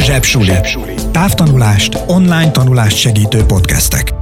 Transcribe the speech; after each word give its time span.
Zsebsuli. 0.00 0.52
Távtanulást, 1.12 1.98
online 2.06 2.50
tanulást 2.50 2.96
segítő 2.96 3.42
podcastek. 3.44 4.12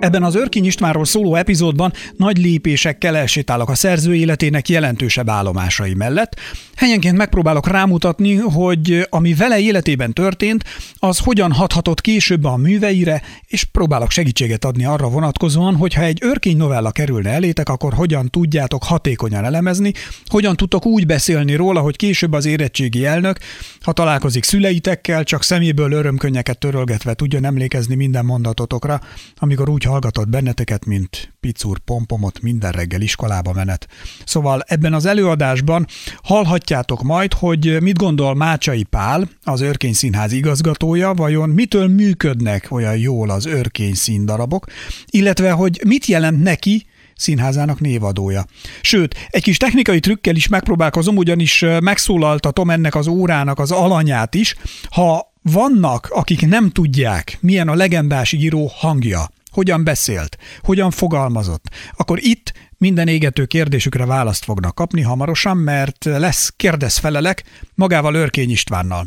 Ebben 0.00 0.22
az 0.22 0.34
Örkény 0.34 0.64
Istvánról 0.64 1.04
szóló 1.04 1.34
epizódban 1.34 1.92
nagy 2.16 2.38
lépésekkel 2.38 3.16
elsétálok 3.16 3.68
a 3.68 3.74
szerző 3.74 4.14
életének 4.14 4.68
jelentősebb 4.68 5.28
állomásai 5.28 5.94
mellett. 5.94 6.40
Helyenként 6.74 7.16
megpróbálok 7.16 7.68
rámutatni, 7.68 8.34
hogy 8.34 9.06
ami 9.10 9.34
vele 9.34 9.58
életében 9.58 10.12
történt, 10.12 10.64
az 10.94 11.18
hogyan 11.18 11.52
hathatott 11.52 12.00
később 12.00 12.44
a 12.44 12.56
műveire, 12.56 13.22
és 13.46 13.64
próbálok 13.64 14.10
segítséget 14.10 14.64
adni 14.64 14.84
arra 14.84 15.08
vonatkozóan, 15.08 15.76
hogy 15.76 15.94
ha 15.94 16.02
egy 16.02 16.18
örkény 16.22 16.56
novella 16.56 16.90
kerülne 16.90 17.30
elétek, 17.30 17.68
akkor 17.68 17.92
hogyan 17.92 18.30
tudjátok 18.30 18.84
hatékonyan 18.84 19.44
elemezni, 19.44 19.92
hogyan 20.26 20.56
tudtok 20.56 20.86
úgy 20.86 21.06
beszélni 21.06 21.54
róla, 21.54 21.80
hogy 21.80 21.96
később 21.96 22.32
az 22.32 22.44
érettségi 22.44 23.06
elnök, 23.06 23.38
ha 23.80 23.92
találkozik 23.92 24.44
szüleitekkel, 24.44 25.24
csak 25.24 25.42
szeméből 25.42 25.92
örömkönnyeket 25.92 26.58
törölgetve 26.58 27.14
tudjon 27.14 27.44
emlékezni 27.44 27.94
minden 27.94 28.24
mondatotokra, 28.24 29.00
amikor 29.36 29.68
úgy 29.68 29.84
hallgatott 29.86 30.28
benneteket, 30.28 30.84
mint 30.84 31.32
picur 31.40 31.78
pompomot 31.78 32.40
minden 32.40 32.72
reggel 32.72 33.00
iskolába 33.00 33.52
menet. 33.52 33.88
Szóval 34.24 34.62
ebben 34.66 34.94
az 34.94 35.06
előadásban 35.06 35.86
hallhatjátok 36.22 37.02
majd, 37.02 37.32
hogy 37.32 37.76
mit 37.80 37.98
gondol 37.98 38.34
Mácsai 38.34 38.82
Pál, 38.82 39.28
az 39.42 39.60
Örkény 39.60 39.92
Színház 39.92 40.32
igazgatója, 40.32 41.12
vajon 41.12 41.48
mitől 41.48 41.88
működnek 41.88 42.66
olyan 42.70 42.96
jól 42.96 43.30
az 43.30 43.46
örkény 43.46 43.94
színdarabok, 43.94 44.66
illetve 45.06 45.50
hogy 45.50 45.80
mit 45.86 46.06
jelent 46.06 46.42
neki, 46.42 46.86
színházának 47.16 47.80
névadója. 47.80 48.44
Sőt, 48.80 49.14
egy 49.28 49.42
kis 49.42 49.56
technikai 49.56 50.00
trükkel 50.00 50.36
is 50.36 50.48
megpróbálkozom, 50.48 51.16
ugyanis 51.16 51.64
megszólaltatom 51.80 52.70
ennek 52.70 52.94
az 52.94 53.06
órának 53.06 53.58
az 53.58 53.70
alanyát 53.70 54.34
is, 54.34 54.54
ha 54.90 55.32
vannak, 55.42 56.08
akik 56.10 56.46
nem 56.46 56.70
tudják, 56.70 57.38
milyen 57.40 57.68
a 57.68 57.74
legendás 57.74 58.32
író 58.32 58.70
hangja, 58.74 59.28
hogyan 59.56 59.84
beszélt, 59.84 60.36
hogyan 60.60 60.90
fogalmazott, 60.90 61.64
akkor 61.92 62.18
itt 62.22 62.52
minden 62.78 63.08
égető 63.08 63.44
kérdésükre 63.44 64.06
választ 64.06 64.44
fognak 64.44 64.74
kapni 64.74 65.02
hamarosan, 65.02 65.56
mert 65.56 66.04
lesz 66.04 66.52
kérdezfelelek 66.56 67.44
magával 67.74 68.14
Örkény 68.14 68.50
Istvánnal. 68.50 69.06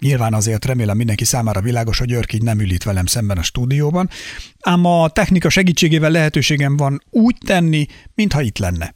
Nyilván 0.00 0.34
azért 0.34 0.64
remélem 0.64 0.96
mindenki 0.96 1.24
számára 1.24 1.60
világos, 1.60 1.98
hogy 1.98 2.12
Örkény 2.12 2.42
nem 2.42 2.60
ül 2.60 2.70
itt 2.70 2.82
velem 2.82 3.06
szemben 3.06 3.38
a 3.38 3.42
stúdióban, 3.42 4.08
ám 4.60 4.84
a 4.84 5.08
technika 5.08 5.48
segítségével 5.48 6.10
lehetőségem 6.10 6.76
van 6.76 7.02
úgy 7.10 7.36
tenni, 7.46 7.86
mintha 8.14 8.40
itt 8.40 8.58
lenne. 8.58 8.94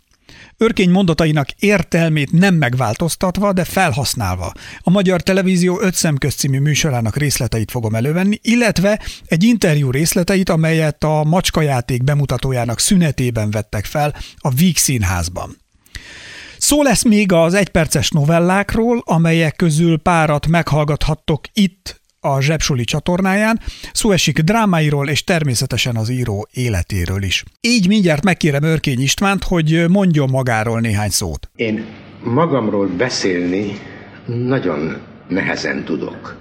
Örkény 0.61 0.91
mondatainak 0.91 1.49
értelmét 1.51 2.33
nem 2.33 2.55
megváltoztatva, 2.55 3.53
de 3.53 3.65
felhasználva. 3.65 4.53
A 4.79 4.91
Magyar 4.91 5.23
Televízió 5.23 5.81
öt 5.81 5.95
szemköz 5.95 6.35
című 6.35 6.61
műsorának 6.61 7.17
részleteit 7.17 7.71
fogom 7.71 7.95
elővenni, 7.95 8.39
illetve 8.43 9.01
egy 9.27 9.45
interjú 9.45 9.91
részleteit, 9.91 10.49
amelyet 10.49 11.05
a 11.05 11.25
macskajáték 11.25 12.05
bemutatójának 12.05 12.81
szünetében 12.81 13.51
vettek 13.51 13.85
fel 13.85 14.15
a 14.37 14.51
Víg 14.51 14.77
Színházban. 14.77 15.57
Szó 16.59 16.83
lesz 16.83 17.05
még 17.05 17.33
az 17.33 17.55
egyperces 17.55 18.11
novellákról, 18.11 19.03
amelyek 19.05 19.57
közül 19.57 19.99
párat 19.99 20.47
meghallgathattok 20.47 21.45
itt 21.53 22.01
a 22.21 22.41
Zsebsuli 22.41 22.85
csatornáján, 22.85 23.61
szó 23.93 24.11
esik 24.11 24.39
drámáiról 24.39 25.09
és 25.09 25.25
természetesen 25.25 25.97
az 25.97 26.09
író 26.09 26.49
életéről 26.53 27.23
is. 27.23 27.45
Így 27.61 27.89
mindjárt 27.89 28.25
megkérem 28.25 28.63
Örkény 28.63 29.01
Istvánt, 29.01 29.45
hogy 29.45 29.85
mondjon 29.89 30.31
magáról 30.31 30.81
néhány 30.81 31.11
szót. 31.11 31.51
Én 31.57 31.85
magamról 32.25 32.87
beszélni 32.87 33.79
nagyon 34.27 34.97
nehezen 35.29 35.85
tudok. 35.85 36.37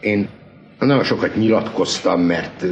Én 0.00 0.28
nagyon 0.78 1.04
sokat 1.04 1.36
nyilatkoztam, 1.36 2.20
mert 2.20 2.64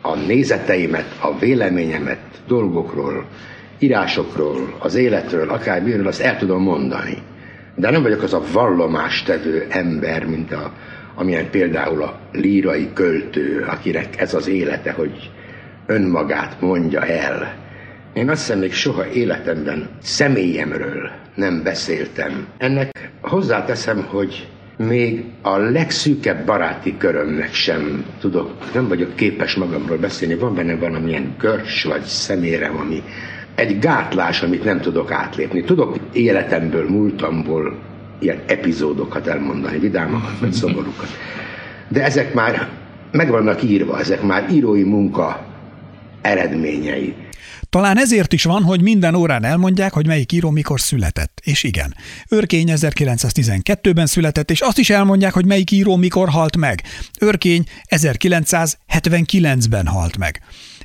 a 0.00 0.14
nézeteimet, 0.14 1.18
a 1.20 1.38
véleményemet 1.38 2.20
dolgokról, 2.46 3.26
írásokról, 3.78 4.76
az 4.78 4.94
életről, 4.94 5.50
akár 5.50 5.82
miről, 5.82 6.06
azt 6.06 6.20
el 6.20 6.38
tudom 6.38 6.62
mondani. 6.62 7.22
De 7.76 7.90
nem 7.90 8.02
vagyok 8.02 8.22
az 8.22 8.34
a 8.34 8.42
vallomástevő 8.52 9.66
ember, 9.68 10.26
mint 10.26 10.52
a, 10.52 10.72
amilyen 11.14 11.50
például 11.50 12.02
a 12.02 12.18
lírai 12.32 12.88
költő, 12.92 13.64
akinek 13.68 14.20
ez 14.20 14.34
az 14.34 14.48
élete, 14.48 14.92
hogy 14.92 15.30
önmagát 15.86 16.60
mondja 16.60 17.04
el. 17.04 17.54
Én 18.12 18.28
azt 18.30 18.40
hiszem, 18.40 18.58
még 18.58 18.72
soha 18.72 19.06
életemben 19.06 19.88
személyemről 20.02 21.10
nem 21.34 21.62
beszéltem. 21.62 22.46
Ennek 22.58 23.10
hozzáteszem, 23.20 24.06
hogy 24.08 24.48
még 24.76 25.24
a 25.42 25.56
legszűkebb 25.56 26.46
baráti 26.46 26.96
körömnek 26.96 27.54
sem 27.54 28.04
tudok, 28.20 28.50
nem 28.74 28.88
vagyok 28.88 29.16
képes 29.16 29.54
magamról 29.54 29.98
beszélni. 29.98 30.34
Van 30.34 30.54
benne 30.54 30.76
valamilyen 30.76 31.34
görcs 31.38 31.84
vagy 31.84 32.02
szemérem, 32.02 32.76
ami 32.76 33.02
egy 33.56 33.78
gátlás, 33.78 34.42
amit 34.42 34.64
nem 34.64 34.80
tudok 34.80 35.10
átlépni. 35.10 35.64
Tudok 35.64 35.98
életemből, 36.12 36.88
múltamból 36.88 37.78
ilyen 38.18 38.42
epizódokat 38.46 39.26
elmondani, 39.26 39.78
vidámakat, 39.78 40.38
vagy 40.38 40.52
szomorúkat. 40.52 41.08
De 41.88 42.04
ezek 42.04 42.34
már 42.34 42.68
meg 43.12 43.30
vannak 43.30 43.62
írva, 43.62 43.98
ezek 43.98 44.22
már 44.22 44.50
írói 44.50 44.82
munka 44.82 45.46
eredményei. 46.22 47.14
Talán 47.70 47.98
ezért 47.98 48.32
is 48.32 48.44
van, 48.44 48.62
hogy 48.62 48.82
minden 48.82 49.14
órán 49.14 49.44
elmondják, 49.44 49.92
hogy 49.92 50.06
melyik 50.06 50.32
író 50.32 50.50
mikor 50.50 50.80
született. 50.80 51.40
És 51.44 51.62
igen, 51.62 51.94
Örkény 52.28 52.68
1912-ben 52.70 54.06
született, 54.06 54.50
és 54.50 54.60
azt 54.60 54.78
is 54.78 54.90
elmondják, 54.90 55.32
hogy 55.32 55.46
melyik 55.46 55.70
író 55.70 55.96
mikor 55.96 56.28
halt 56.28 56.56
meg. 56.56 56.82
Örkény 57.20 57.64
1979-ben 57.88 59.86
halt 59.86 60.18
meg. 60.18 60.40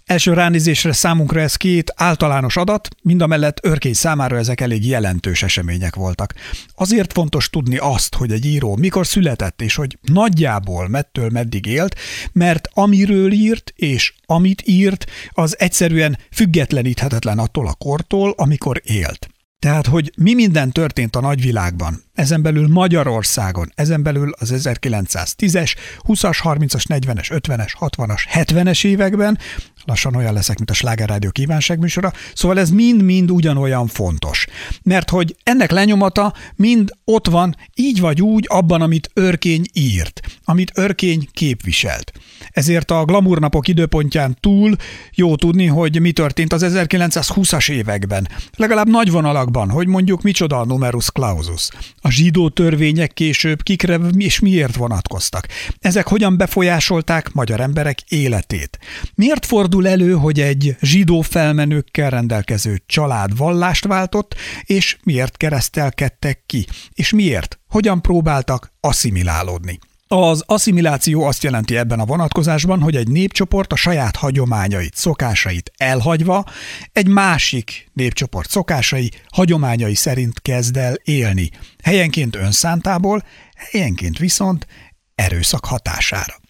Első 0.06 0.34
ránézésre 0.34 0.92
számunkra 0.92 1.40
ez 1.40 1.56
két 1.56 1.94
általános 1.96 2.58
adat, 2.58 2.88
mind 3.02 3.22
a 3.22 3.28
mellett 3.28 3.60
örkény 3.66 3.94
számára 3.94 4.38
ezek 4.38 4.62
elég 4.62 4.86
jelentős 4.86 5.44
események 5.44 5.96
voltak. 5.96 6.34
Azért 6.76 7.14
fontos 7.14 7.50
tudni 7.50 7.78
azt, 7.78 8.16
hogy 8.16 8.32
egy 8.32 8.46
író 8.46 8.76
mikor 8.76 9.08
született, 9.08 9.62
és 9.62 9.76
hogy 9.76 9.98
nagyjából 10.02 10.88
mettől 10.88 11.30
meddig 11.30 11.66
élt, 11.66 11.96
mert 12.32 12.70
amiről 12.74 13.32
írt 13.32 13.74
és 13.76 14.14
amit 14.26 14.62
írt, 14.66 15.06
az 15.30 15.60
egyszerűen 15.60 16.18
függetleníthetetlen 16.32 17.40
attól 17.40 17.68
a 17.68 17.74
kortól, 17.74 18.34
amikor 18.38 18.82
élt. 18.84 19.30
Tehát, 19.62 19.88
hogy 19.88 20.12
mi 20.18 20.34
minden 20.34 20.72
történt 20.72 21.16
a 21.16 21.22
nagyvilágban, 21.22 22.04
ezen 22.14 22.42
belül 22.42 22.68
Magyarországon, 22.68 23.72
ezen 23.76 24.04
belül 24.04 24.32
az 24.40 24.54
1910-es, 24.56 25.76
20-as, 26.08 26.38
30-as, 26.44 26.84
40-es, 26.88 27.28
50-es, 27.30 27.72
60-as, 27.80 28.22
70-es 28.34 28.86
években, 28.86 29.38
lassan 29.86 30.16
olyan 30.16 30.34
leszek, 30.34 30.58
mint 30.58 30.70
a 30.70 30.74
Slágerrádió 30.74 31.30
kívánságműsora, 31.30 32.14
szóval 32.34 32.60
ez 32.60 32.70
mind-mind 32.70 33.32
ugyanolyan 33.32 33.88
fontos. 33.88 34.48
Mert 34.84 35.10
hogy 35.10 35.36
ennek 35.44 35.72
lenyomata 35.72 36.34
mind 36.56 36.90
ott 37.04 37.28
van, 37.28 37.56
így 37.76 38.00
vagy 38.00 38.22
úgy, 38.22 38.46
abban, 38.48 38.82
amit 38.82 39.10
Örkény 39.14 39.66
írt, 39.74 40.22
amit 40.44 40.72
Örkény 40.74 41.28
képviselt. 41.32 42.12
Ezért 42.50 42.92
a 42.92 43.06
glamúrnapok 43.06 43.68
időpontján 43.68 44.38
túl 44.40 44.76
jó 45.12 45.36
tudni, 45.36 45.66
hogy 45.66 46.02
mi 46.02 46.12
történt 46.12 46.54
az 46.54 46.66
1920-as 46.66 47.70
években. 47.70 48.28
Legalább 48.56 48.90
nagy 48.90 49.12
vonalakban, 49.12 49.70
hogy 49.70 49.88
mondjuk 49.88 50.22
micsoda 50.22 50.60
a 50.60 50.66
numerus 50.66 51.12
clausus. 51.12 51.68
A 52.02 52.10
zsidó 52.10 52.50
törvények 52.50 53.14
később 53.14 53.64
kikre 53.64 54.00
és 54.18 54.40
miért 54.40 54.76
vonatkoztak. 54.76 55.48
Ezek 55.80 56.08
hogyan 56.08 56.38
befolyásolták 56.38 57.32
magyar 57.32 57.60
emberek 57.60 58.02
életét. 58.02 58.80
Miért 59.16 59.46
fordul 59.72 59.92
elő, 59.92 60.14
hogy 60.14 60.40
egy 60.40 60.76
zsidó 60.82 61.22
felmenőkkel 61.22 62.10
rendelkező 62.10 62.82
család 62.86 63.38
vallást 63.38 63.86
váltott, 63.86 64.36
és 64.64 64.98
miért 65.04 65.38
keresztelkedtek 65.38 66.44
ki? 66.46 66.68
És 66.94 67.12
miért? 67.12 67.60
Hogyan 67.70 68.02
próbáltak 68.02 68.72
asszimilálódni? 68.80 69.80
Az 70.08 70.44
asszimiláció 70.46 71.24
azt 71.24 71.44
jelenti 71.44 71.78
ebben 71.78 72.00
a 72.00 72.06
vonatkozásban, 72.06 72.82
hogy 72.82 72.96
egy 72.96 73.08
népcsoport 73.08 73.74
a 73.74 73.76
saját 73.76 74.16
hagyományait, 74.16 74.96
szokásait 74.96 75.72
elhagyva 75.78 76.46
egy 76.92 77.08
másik 77.08 77.90
népcsoport 77.94 78.50
szokásai, 78.50 79.12
hagyományai 79.30 79.96
szerint 79.96 80.42
kezd 80.42 80.78
el 80.78 80.96
élni. 81.04 81.50
Helyenként 81.84 82.36
önszántából, 82.36 83.24
helyenként 83.56 84.18
viszont 84.18 84.68
erőszak 85.16 85.66
hatására. 85.66 86.41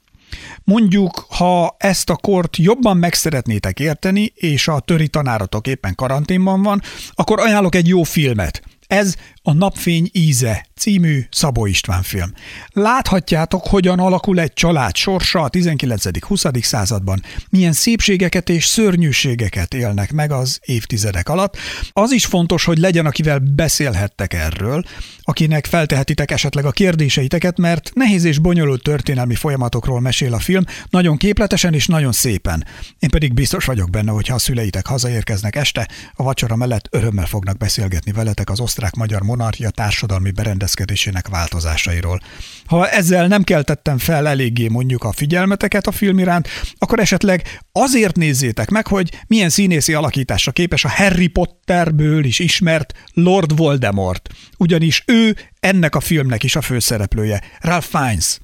Mondjuk, 0.71 1.25
ha 1.29 1.75
ezt 1.77 2.09
a 2.09 2.15
kort 2.15 2.57
jobban 2.57 2.97
meg 2.97 3.13
szeretnétek 3.13 3.79
érteni, 3.79 4.33
és 4.35 4.67
a 4.67 4.79
töri 4.79 5.07
tanáratok 5.07 5.67
éppen 5.67 5.95
karanténban 5.95 6.61
van, 6.61 6.81
akkor 7.11 7.39
ajánlok 7.39 7.75
egy 7.75 7.87
jó 7.87 8.03
filmet. 8.03 8.61
Ez 8.87 9.15
a 9.41 9.53
Napfény 9.53 10.09
íze 10.11 10.65
című 10.75 11.21
Szabó 11.31 11.65
István 11.65 12.01
film. 12.01 12.33
Láthatjátok, 12.67 13.67
hogyan 13.67 13.99
alakul 13.99 14.39
egy 14.39 14.53
család 14.53 14.95
sorsa 14.95 15.41
a 15.41 15.49
19.-20. 15.49 16.61
században, 16.61 17.23
milyen 17.49 17.73
szépségeket 17.73 18.49
és 18.49 18.65
szörnyűségeket 18.65 19.73
élnek 19.73 20.11
meg 20.11 20.31
az 20.31 20.59
évtizedek 20.65 21.29
alatt. 21.29 21.57
Az 21.91 22.11
is 22.11 22.25
fontos, 22.25 22.65
hogy 22.65 22.77
legyen, 22.77 23.05
akivel 23.05 23.39
beszélhettek 23.39 24.33
erről, 24.33 24.83
akinek 25.31 25.65
feltehetitek 25.65 26.31
esetleg 26.31 26.65
a 26.65 26.71
kérdéseiteket, 26.71 27.57
mert 27.57 27.91
nehéz 27.93 28.23
és 28.23 28.37
bonyolult 28.39 28.83
történelmi 28.83 29.35
folyamatokról 29.35 29.99
mesél 29.99 30.33
a 30.33 30.39
film, 30.39 30.63
nagyon 30.89 31.17
képletesen 31.17 31.73
és 31.73 31.87
nagyon 31.87 32.11
szépen. 32.11 32.65
Én 32.99 33.09
pedig 33.09 33.33
biztos 33.33 33.65
vagyok 33.65 33.89
benne, 33.89 34.11
hogy 34.11 34.27
ha 34.27 34.35
a 34.35 34.39
szüleitek 34.39 34.87
hazaérkeznek 34.87 35.55
este, 35.55 35.87
a 36.13 36.23
vacsora 36.23 36.55
mellett 36.55 36.87
örömmel 36.89 37.25
fognak 37.25 37.57
beszélgetni 37.57 38.11
veletek 38.11 38.49
az 38.49 38.59
osztrák-magyar 38.59 39.21
monarchia 39.21 39.69
társadalmi 39.69 40.31
berendezkedésének 40.31 41.27
változásairól. 41.27 42.19
Ha 42.65 42.89
ezzel 42.89 43.27
nem 43.27 43.43
keltettem 43.43 43.97
fel 43.97 44.27
eléggé 44.27 44.67
mondjuk 44.67 45.03
a 45.03 45.11
figyelmeteket 45.11 45.87
a 45.87 45.91
film 45.91 46.19
iránt, 46.19 46.47
akkor 46.77 46.99
esetleg 46.99 47.59
azért 47.71 48.15
nézzétek 48.15 48.69
meg, 48.69 48.87
hogy 48.87 49.11
milyen 49.27 49.49
színészi 49.49 49.93
alakításra 49.93 50.51
képes 50.51 50.85
a 50.85 50.89
Harry 50.89 51.27
Potterből 51.27 52.23
is 52.23 52.39
ismert 52.39 52.93
Lord 53.13 53.55
Voldemort. 53.55 54.29
Ugyanis 54.57 55.03
ő 55.05 55.20
ennek 55.59 55.95
a 55.95 55.99
filmnek 55.99 56.43
is 56.43 56.55
a 56.55 56.61
főszereplője, 56.61 57.41
Ralph 57.59 57.87
Fiennes. 57.87 58.39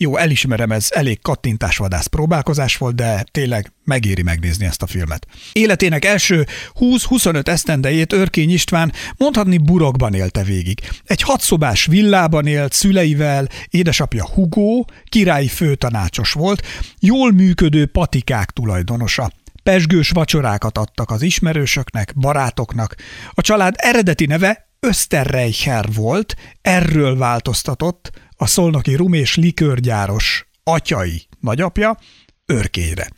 Jó, 0.00 0.16
elismerem, 0.16 0.72
ez 0.72 0.88
elég 0.90 1.20
kattintásvadász 1.22 2.06
próbálkozás 2.06 2.76
volt, 2.76 2.94
de 2.94 3.24
tényleg 3.30 3.72
megéri 3.84 4.22
megnézni 4.22 4.66
ezt 4.66 4.82
a 4.82 4.86
filmet. 4.86 5.26
Életének 5.52 6.04
első 6.04 6.46
20-25 6.74 7.48
esztendejét 7.48 8.12
Örkény 8.12 8.50
István 8.50 8.92
mondhatni 9.16 9.58
burokban 9.58 10.14
élte 10.14 10.42
végig. 10.42 10.80
Egy 11.04 11.22
hatszobás 11.22 11.86
villában 11.86 12.46
élt 12.46 12.72
szüleivel, 12.72 13.48
édesapja 13.68 14.28
Hugo, 14.28 14.84
királyi 15.08 15.48
főtanácsos 15.48 16.32
volt, 16.32 16.66
jól 17.00 17.32
működő 17.32 17.86
patikák 17.86 18.50
tulajdonosa. 18.50 19.30
Pesgős 19.62 20.10
vacsorákat 20.10 20.78
adtak 20.78 21.10
az 21.10 21.22
ismerősöknek, 21.22 22.12
barátoknak. 22.16 22.94
A 23.30 23.40
család 23.40 23.74
eredeti 23.76 24.26
neve 24.26 24.67
Österreicher 24.80 25.88
volt, 25.94 26.34
erről 26.60 27.16
változtatott 27.16 28.10
a 28.36 28.46
szolnoki 28.46 28.94
rum 28.94 29.12
és 29.12 29.36
likörgyáros 29.36 30.48
atyai 30.62 31.22
nagyapja 31.40 31.96
örkényre. 32.46 33.08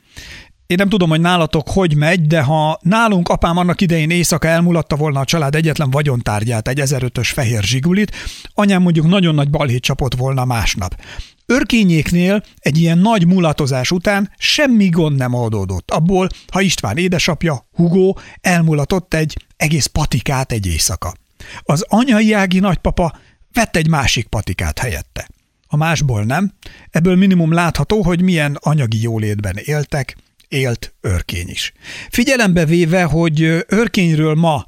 Én 0.66 0.76
nem 0.76 0.88
tudom, 0.88 1.08
hogy 1.08 1.20
nálatok 1.20 1.68
hogy 1.68 1.96
megy, 1.96 2.26
de 2.26 2.42
ha 2.42 2.78
nálunk 2.82 3.28
apám 3.28 3.56
annak 3.56 3.80
idején 3.80 4.10
éjszaka 4.10 4.48
elmulatta 4.48 4.96
volna 4.96 5.20
a 5.20 5.24
család 5.24 5.54
egyetlen 5.54 5.90
vagyontárgyát, 5.90 6.68
egy 6.68 6.80
1005-ös 6.84 7.30
fehér 7.32 7.62
zsigulit, 7.62 8.16
anyám 8.54 8.82
mondjuk 8.82 9.06
nagyon 9.06 9.34
nagy 9.34 9.50
balhét 9.50 9.82
csapott 9.82 10.14
volna 10.14 10.44
másnap. 10.44 11.00
Örkényéknél 11.46 12.42
egy 12.58 12.78
ilyen 12.78 12.98
nagy 12.98 13.26
mulatozás 13.26 13.90
után 13.90 14.32
semmi 14.36 14.88
gond 14.88 15.16
nem 15.16 15.32
oldódott. 15.32 15.90
Abból, 15.90 16.28
ha 16.52 16.60
István 16.60 16.96
édesapja, 16.96 17.68
Hugo 17.72 18.14
elmulatott 18.40 19.14
egy 19.14 19.36
egész 19.56 19.86
patikát 19.86 20.52
egy 20.52 20.66
éjszaka. 20.66 21.14
Az 21.62 21.84
anyai 21.88 22.32
ági 22.32 22.58
nagypapa 22.58 23.18
vett 23.52 23.76
egy 23.76 23.88
másik 23.88 24.26
patikát 24.26 24.78
helyette. 24.78 25.28
A 25.66 25.76
másból 25.76 26.24
nem, 26.24 26.52
ebből 26.90 27.16
minimum 27.16 27.52
látható, 27.52 28.02
hogy 28.02 28.22
milyen 28.22 28.58
anyagi 28.60 29.02
jólétben 29.02 29.56
éltek, 29.56 30.16
élt 30.48 30.94
Örkény 31.00 31.48
is. 31.48 31.72
Figyelembe 32.10 32.64
véve, 32.64 33.02
hogy 33.02 33.64
Örkényről 33.66 34.34
ma 34.34 34.64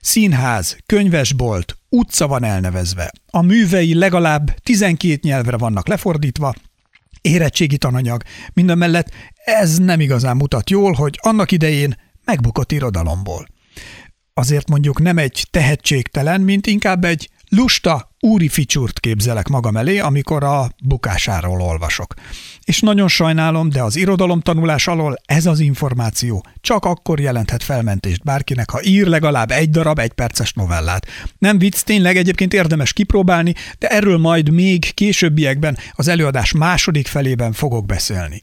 színház, 0.00 0.76
könyvesbolt, 0.86 1.76
utca 1.88 2.26
van 2.26 2.44
elnevezve, 2.44 3.12
a 3.30 3.42
művei 3.42 3.94
legalább 3.94 4.54
12 4.62 5.18
nyelvre 5.22 5.56
vannak 5.56 5.88
lefordítva, 5.88 6.54
érettségi 7.20 7.78
tananyag, 7.78 8.22
minden 8.52 8.78
mellett 8.78 9.10
ez 9.44 9.78
nem 9.78 10.00
igazán 10.00 10.36
mutat 10.36 10.70
jól, 10.70 10.92
hogy 10.92 11.18
annak 11.22 11.52
idején 11.52 11.98
megbukott 12.24 12.72
irodalomból. 12.72 13.48
Azért 14.38 14.68
mondjuk 14.68 15.02
nem 15.02 15.18
egy 15.18 15.46
tehetségtelen, 15.50 16.40
mint 16.40 16.66
inkább 16.66 17.04
egy 17.04 17.30
lusta 17.48 18.14
úri 18.20 18.48
ficsúrt 18.48 19.00
képzelek 19.00 19.48
magam 19.48 19.76
elé, 19.76 19.98
amikor 19.98 20.44
a 20.44 20.70
bukásáról 20.84 21.60
olvasok. 21.60 22.14
És 22.64 22.80
nagyon 22.80 23.08
sajnálom, 23.08 23.68
de 23.68 23.82
az 23.82 23.96
irodalom 23.96 24.40
tanulás 24.40 24.86
alól 24.86 25.16
ez 25.24 25.46
az 25.46 25.60
információ 25.60 26.46
csak 26.60 26.84
akkor 26.84 27.20
jelenthet 27.20 27.62
felmentést 27.62 28.22
bárkinek, 28.24 28.70
ha 28.70 28.82
ír 28.82 29.06
legalább 29.06 29.50
egy 29.50 29.70
darab 29.70 29.98
egyperces 29.98 30.52
novellát. 30.52 31.06
Nem 31.38 31.58
vicc, 31.58 31.80
tényleg 31.80 32.16
egyébként 32.16 32.54
érdemes 32.54 32.92
kipróbálni, 32.92 33.54
de 33.78 33.88
erről 33.88 34.18
majd 34.18 34.50
még 34.50 34.94
későbbiekben 34.94 35.78
az 35.92 36.08
előadás 36.08 36.52
második 36.52 37.06
felében 37.06 37.52
fogok 37.52 37.86
beszélni. 37.86 38.42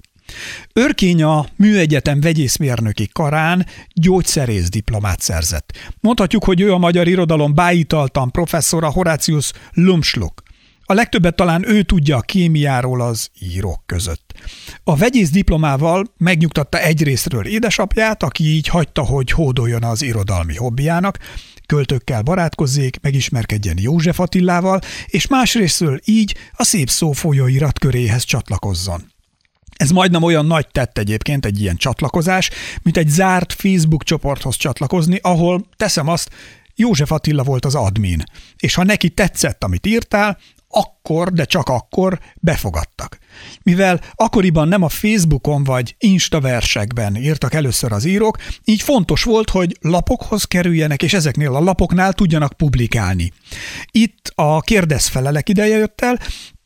Örkény 0.74 1.24
a 1.24 1.45
Műegyetem 1.56 2.21
vegyészmérnöki 2.21 3.09
karán 3.13 3.65
gyógyszerész 3.94 4.69
diplomát 4.69 5.21
szerzett. 5.21 5.94
Mondhatjuk, 6.00 6.44
hogy 6.44 6.62
ő 6.62 6.74
a 6.74 6.77
magyar 6.77 7.07
irodalom 7.07 7.53
bájítaltan 7.53 8.31
professzora 8.31 8.91
Horatius 8.91 9.51
Lumsluk. 9.71 10.44
A 10.85 10.94
legtöbbet 10.94 11.35
talán 11.35 11.69
ő 11.69 11.83
tudja 11.83 12.18
a 12.18 12.21
kémiáról 12.21 13.01
az 13.01 13.30
írók 13.39 13.83
között. 13.85 14.33
A 14.83 14.95
vegyész 14.95 15.30
diplomával 15.30 16.13
megnyugtatta 16.18 16.79
egyrésztről 16.79 17.45
édesapját, 17.45 18.24
aki 18.24 18.44
így 18.44 18.68
hagyta, 18.68 19.01
hogy 19.01 19.31
hódoljon 19.31 19.83
az 19.83 20.01
irodalmi 20.01 20.56
hobbiának, 20.56 21.18
költökkel 21.65 22.21
barátkozzék, 22.21 23.00
megismerkedjen 23.01 23.77
József 23.79 24.19
Attilával, 24.19 24.79
és 25.06 25.27
másrésztről 25.27 26.00
így 26.06 26.36
a 26.51 26.63
szép 26.63 26.89
szó 26.89 27.12
folyóirat 27.12 27.79
köréhez 27.79 28.24
csatlakozzon. 28.24 29.12
Ez 29.74 29.90
majdnem 29.90 30.24
olyan 30.24 30.46
nagy 30.46 30.68
tett 30.68 30.98
egyébként 30.98 31.46
egy 31.46 31.62
ilyen 31.62 31.75
csatlakozás, 31.75 32.50
mint 32.81 32.98
egy 32.98 33.10
zárt 33.10 33.54
Facebook 33.54 34.04
csoporthoz 34.04 34.56
csatlakozni, 34.56 35.20
ahol 35.22 35.66
teszem 35.75 36.08
azt, 36.08 36.30
József 36.75 37.12
Attila 37.12 37.44
volt 37.44 37.66
az 37.66 37.75
admin, 37.75 38.24
és 38.58 38.74
ha 38.74 38.84
neki 38.84 39.10
tetszett, 39.10 39.64
amit 39.64 39.86
írtál, 39.86 40.38
akkor, 40.74 41.31
de 41.34 41.46
csak 41.46 41.70
akkor 41.70 42.20
befogadtak. 42.40 43.18
Mivel 43.64 44.02
akkoriban 44.16 44.68
nem 44.68 44.84
a 44.84 44.90
Facebookon 44.90 45.64
vagy 45.64 45.96
Insta 46.00 46.42
versekben 46.42 47.16
írtak 47.16 47.54
először 47.54 47.92
az 47.92 48.06
írók, 48.06 48.38
így 48.64 48.81
fontos 48.81 49.24
volt, 49.24 49.50
hogy 49.50 49.78
lapokhoz 49.81 50.44
kerüljenek, 50.44 51.04
és 51.04 51.14
ezeknél 51.14 51.56
a 51.56 51.60
lapoknál 51.60 52.14
tudjanak 52.14 52.54
publikálni. 52.54 53.31
Itt 53.92 54.31
a 54.36 54.62
kérdezfelelek 54.62 55.50
ideje 55.50 55.78
jött 55.78 56.02
el, 56.02 56.20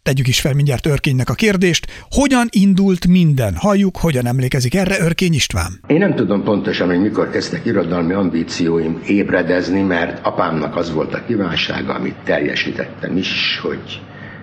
Tegyük 0.07 0.27
is 0.27 0.41
fel 0.41 0.53
mindjárt 0.53 0.85
Örkénynek 0.85 1.29
a 1.29 1.33
kérdést. 1.33 1.87
Hogyan 2.09 2.47
indult 2.49 3.07
minden? 3.07 3.55
Halljuk, 3.55 3.97
hogyan 3.97 4.25
emlékezik 4.27 4.75
erre 4.75 4.99
Örkény 4.99 5.33
István? 5.33 5.71
Én 5.87 5.97
nem 5.97 6.15
tudom 6.15 6.43
pontosan, 6.43 6.87
hogy 6.87 7.01
mikor 7.01 7.29
kezdtek 7.29 7.65
irodalmi 7.65 8.13
ambícióim 8.13 9.01
ébredezni, 9.07 9.81
mert 9.81 10.25
apámnak 10.25 10.75
az 10.75 10.93
volt 10.93 11.13
a 11.13 11.23
kívánsága, 11.25 11.93
amit 11.93 12.15
teljesítettem 12.23 13.17
is, 13.17 13.59
hogy 13.61 14.01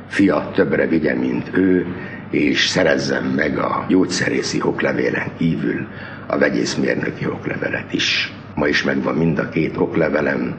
fia 0.09 0.51
többre 0.55 0.87
vigye, 0.87 1.15
mint 1.15 1.51
ő, 1.53 1.87
és 2.31 2.67
szerezzem 2.67 3.25
meg 3.25 3.59
a 3.59 3.87
gyógyszerészi 3.89 4.63
oklevélen 4.63 5.31
kívül 5.39 5.87
a 6.27 6.39
vegyészmérnöki 6.39 7.27
oklevelet 7.27 7.93
is. 7.93 8.33
Ma 8.55 8.67
is 8.67 8.83
megvan 8.83 9.15
mind 9.15 9.39
a 9.39 9.49
két 9.49 9.77
oklevelem, 9.77 10.55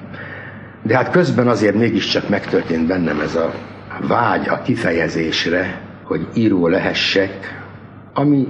de 0.84 0.96
hát 0.96 1.12
közben 1.12 1.48
azért 1.48 1.76
mégiscsak 1.76 2.30
megtörtént 2.30 2.88
bennem 2.88 3.20
ez 3.20 3.36
a 3.36 3.54
vágy 4.02 4.48
a 4.48 4.62
kifejezésre, 4.62 5.82
hogy 6.04 6.28
író 6.36 6.68
lehessek, 6.68 7.64
ami 8.14 8.48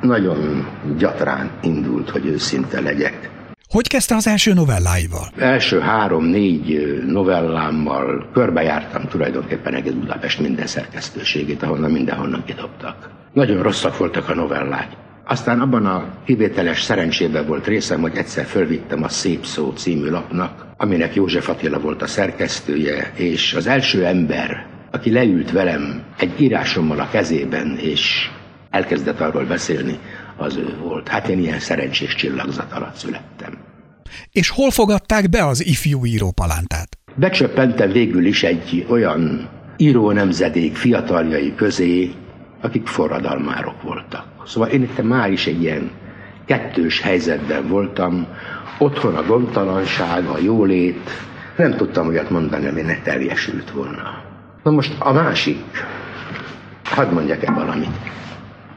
nagyon 0.00 0.68
gyatrán 0.98 1.50
indult, 1.62 2.10
hogy 2.10 2.26
őszinte 2.26 2.80
legyek. 2.80 3.30
Hogy 3.68 3.88
kezdte 3.88 4.14
az 4.14 4.26
első 4.26 4.52
novelláival? 4.52 5.26
Első 5.38 5.80
három-négy 5.80 6.96
novellámmal 7.06 8.28
körbejártam 8.32 9.08
tulajdonképpen 9.08 9.74
egész 9.74 9.92
Budapest 9.92 10.40
minden 10.40 10.66
szerkesztőségét, 10.66 11.62
ahonnan 11.62 11.90
mindenhonnan 11.90 12.44
kidobtak. 12.44 13.10
Nagyon 13.32 13.62
rosszak 13.62 13.98
voltak 13.98 14.28
a 14.28 14.34
novellák. 14.34 14.88
Aztán 15.24 15.60
abban 15.60 15.86
a 15.86 16.04
kivételes 16.24 16.82
szerencsében 16.82 17.46
volt 17.46 17.66
részem, 17.66 18.00
hogy 18.00 18.16
egyszer 18.16 18.44
fölvittem 18.44 19.02
a 19.02 19.08
Szép 19.08 19.44
Szó 19.44 19.72
című 19.76 20.10
lapnak, 20.10 20.66
aminek 20.76 21.14
József 21.14 21.48
Attila 21.48 21.78
volt 21.78 22.02
a 22.02 22.06
szerkesztője, 22.06 23.12
és 23.14 23.54
az 23.54 23.66
első 23.66 24.04
ember, 24.04 24.66
aki 24.90 25.10
leült 25.10 25.50
velem 25.50 26.02
egy 26.18 26.40
írásommal 26.40 27.00
a 27.00 27.08
kezében, 27.08 27.78
és 27.80 28.30
elkezdett 28.70 29.20
arról 29.20 29.44
beszélni, 29.44 29.98
az 30.36 30.56
ő 30.56 30.76
volt. 30.82 31.08
Hát 31.08 31.28
én 31.28 31.38
ilyen 31.38 31.58
szerencsés 31.58 32.14
csillagzat 32.14 32.72
alatt 32.72 32.94
születtem. 32.94 33.52
És 34.32 34.48
hol 34.48 34.70
fogadták 34.70 35.28
be 35.28 35.46
az 35.46 35.66
ifjú 35.66 36.04
írópalántát? 36.04 36.98
Becsöppentem 37.14 37.92
végül 37.92 38.26
is 38.26 38.42
egy 38.42 38.86
olyan 38.88 39.48
író 39.76 40.10
nemzedék 40.10 40.76
fiataljai 40.76 41.54
közé, 41.54 42.10
akik 42.60 42.86
forradalmárok 42.86 43.82
voltak. 43.82 44.24
Szóval 44.46 44.68
én 44.68 44.82
itt 44.82 45.02
már 45.02 45.30
is 45.30 45.46
egy 45.46 45.62
ilyen 45.62 45.90
kettős 46.44 47.00
helyzetben 47.00 47.68
voltam, 47.68 48.26
otthon 48.78 49.14
a 49.14 49.22
gondtalanság, 49.22 50.26
a 50.26 50.38
jólét, 50.38 51.10
nem 51.56 51.76
tudtam 51.76 52.08
olyat 52.08 52.30
mondani, 52.30 52.66
ami 52.66 52.80
ne 52.80 53.00
teljesült 53.02 53.70
volna. 53.70 54.27
Na 54.68 54.74
most 54.74 54.94
a 54.98 55.12
másik, 55.12 55.64
hadd 56.84 57.12
mondjak-e 57.12 57.52
valamit. 57.52 57.96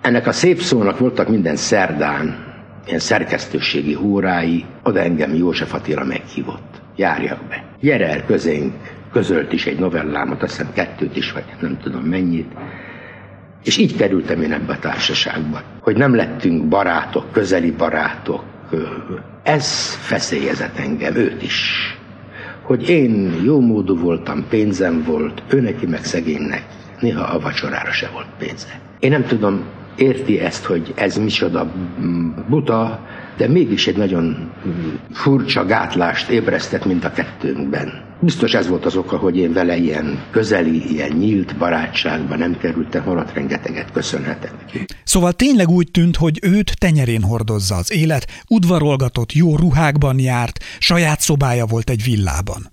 Ennek 0.01 0.27
a 0.27 0.31
szép 0.31 0.59
szónak 0.59 0.99
voltak 0.99 1.27
minden 1.29 1.55
szerdán 1.55 2.45
ilyen 2.85 2.99
szerkesztőségi 2.99 3.93
hórái, 3.93 4.65
oda 4.83 4.99
engem 4.99 5.33
József 5.35 5.73
Attila 5.73 6.03
meghívott. 6.03 6.81
Járjak 6.95 7.43
be. 7.49 7.63
Gyere 7.79 8.07
el 8.09 8.25
közénk, 8.25 8.73
közölt 9.11 9.53
is 9.53 9.65
egy 9.65 9.79
novellámat, 9.79 10.43
azt 10.43 10.57
hiszem 10.57 10.73
kettőt 10.73 11.15
is, 11.15 11.31
vagy 11.31 11.43
nem 11.59 11.77
tudom 11.83 12.03
mennyit. 12.03 12.51
És 13.63 13.77
így 13.77 13.95
kerültem 13.95 14.41
én 14.41 14.53
ebbe 14.53 14.73
a 14.73 14.79
társaságba, 14.79 15.61
hogy 15.81 15.97
nem 15.97 16.15
lettünk 16.15 16.67
barátok, 16.67 17.31
közeli 17.31 17.71
barátok. 17.71 18.43
Ez 19.43 19.95
feszélyezett 19.95 20.77
engem, 20.77 21.15
őt 21.15 21.43
is. 21.43 21.95
Hogy 22.61 22.89
én 22.89 23.41
jó 23.43 23.59
módú 23.59 23.97
voltam, 23.97 24.45
pénzem 24.49 25.03
volt, 25.03 25.43
ő 25.49 25.61
neki 25.61 25.85
meg 25.85 26.03
szegénynek 26.03 26.65
néha 27.01 27.23
a 27.23 27.39
vacsorára 27.39 27.91
se 27.91 28.09
volt 28.13 28.27
pénze. 28.37 28.79
Én 28.99 29.09
nem 29.09 29.23
tudom, 29.23 29.63
érti 29.95 30.39
ezt, 30.39 30.65
hogy 30.65 30.93
ez 30.95 31.17
micsoda 31.17 31.71
buta, 32.49 33.05
de 33.41 33.47
mégis 33.47 33.87
egy 33.87 33.97
nagyon 33.97 34.51
furcsa 35.11 35.65
gátlást 35.65 36.29
ébresztett 36.29 36.85
mind 36.85 37.05
a 37.05 37.11
kettőnkben. 37.11 38.09
Biztos 38.19 38.53
ez 38.53 38.67
volt 38.67 38.85
az 38.85 38.95
oka, 38.95 39.17
hogy 39.17 39.37
én 39.37 39.53
vele 39.53 39.77
ilyen 39.77 40.23
közeli, 40.31 40.91
ilyen 40.91 41.11
nyílt 41.11 41.57
barátságban 41.57 42.37
nem 42.37 42.57
kerültem, 42.57 43.03
holott 43.03 43.33
rengeteget 43.33 43.91
köszönhetek 43.91 44.51
neki. 44.59 44.85
Szóval 45.03 45.33
tényleg 45.33 45.69
úgy 45.69 45.91
tűnt, 45.91 46.15
hogy 46.15 46.39
őt 46.41 46.79
tenyerén 46.79 47.21
hordozza 47.21 47.75
az 47.75 47.91
élet, 47.91 48.27
udvarolgatott, 48.47 49.33
jó 49.33 49.55
ruhákban 49.55 50.19
járt, 50.19 50.63
saját 50.79 51.19
szobája 51.19 51.65
volt 51.65 51.89
egy 51.89 52.03
villában. 52.03 52.70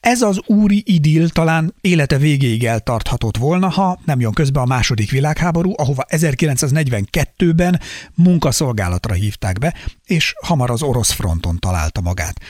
Ez 0.00 0.22
az 0.22 0.40
úri 0.46 0.82
idill 0.86 1.28
talán 1.28 1.74
élete 1.80 2.18
végéig 2.18 2.64
eltarthatott 2.64 3.36
volna, 3.36 3.68
ha 3.68 3.98
nem 4.04 4.20
jön 4.20 4.32
közbe 4.32 4.60
a 4.60 4.66
második 4.66 5.10
világháború, 5.10 5.72
ahova 5.76 6.04
1942-ben 6.08 7.80
munkaszolgálatra 8.14 9.14
hívták 9.14 9.58
be, 9.58 9.74
és 10.04 10.34
hamar 10.40 10.70
az 10.70 10.82
orosz 10.82 11.12
fronton 11.12 11.58
találta 11.58 12.00
magát. 12.00 12.40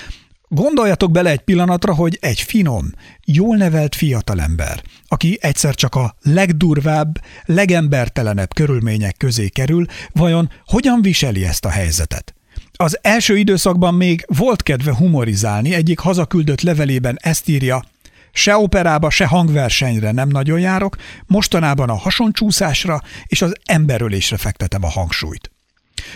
Gondoljatok 0.48 1.10
bele 1.10 1.30
egy 1.30 1.40
pillanatra, 1.40 1.94
hogy 1.94 2.18
egy 2.20 2.40
finom, 2.40 2.90
jól 3.24 3.56
nevelt 3.56 3.94
fiatalember, 3.94 4.82
aki 5.08 5.38
egyszer 5.40 5.74
csak 5.74 5.94
a 5.94 6.16
legdurvább, 6.22 7.20
legembertelenebb 7.44 8.54
körülmények 8.54 9.16
közé 9.16 9.48
kerül, 9.48 9.86
vajon 10.12 10.50
hogyan 10.66 11.02
viseli 11.02 11.44
ezt 11.44 11.64
a 11.64 11.70
helyzetet? 11.70 12.34
Az 12.76 12.98
első 13.02 13.36
időszakban 13.36 13.94
még 13.94 14.24
volt 14.38 14.62
kedve 14.62 14.94
humorizálni, 14.94 15.74
egyik 15.74 15.98
hazaküldött 15.98 16.60
levelében 16.60 17.18
ezt 17.20 17.48
írja, 17.48 17.84
se 18.32 18.56
operába, 18.56 19.10
se 19.10 19.26
hangversenyre 19.26 20.12
nem 20.12 20.28
nagyon 20.28 20.60
járok, 20.60 20.96
mostanában 21.26 21.90
a 21.90 21.94
hasoncsúszásra 21.98 23.00
és 23.26 23.42
az 23.42 23.54
emberölésre 23.64 24.36
fektetem 24.36 24.84
a 24.84 24.88
hangsúlyt. 24.88 25.50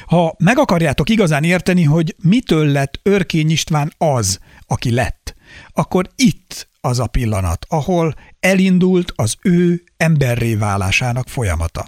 Ha 0.06 0.34
meg 0.38 0.58
akarjátok 0.58 1.10
igazán 1.10 1.44
érteni, 1.44 1.82
hogy 1.82 2.14
mitől 2.22 2.66
lett 2.66 3.00
Örkény 3.02 3.50
István 3.50 3.92
az, 3.98 4.38
aki 4.66 4.90
lett, 4.90 5.34
akkor 5.72 6.08
itt 6.16 6.68
az 6.80 6.98
a 6.98 7.06
pillanat, 7.06 7.66
ahol 7.68 8.14
elindult 8.40 9.12
az 9.16 9.34
ő 9.42 9.82
emberré 9.96 10.54
válásának 10.54 11.28
folyamata. 11.28 11.86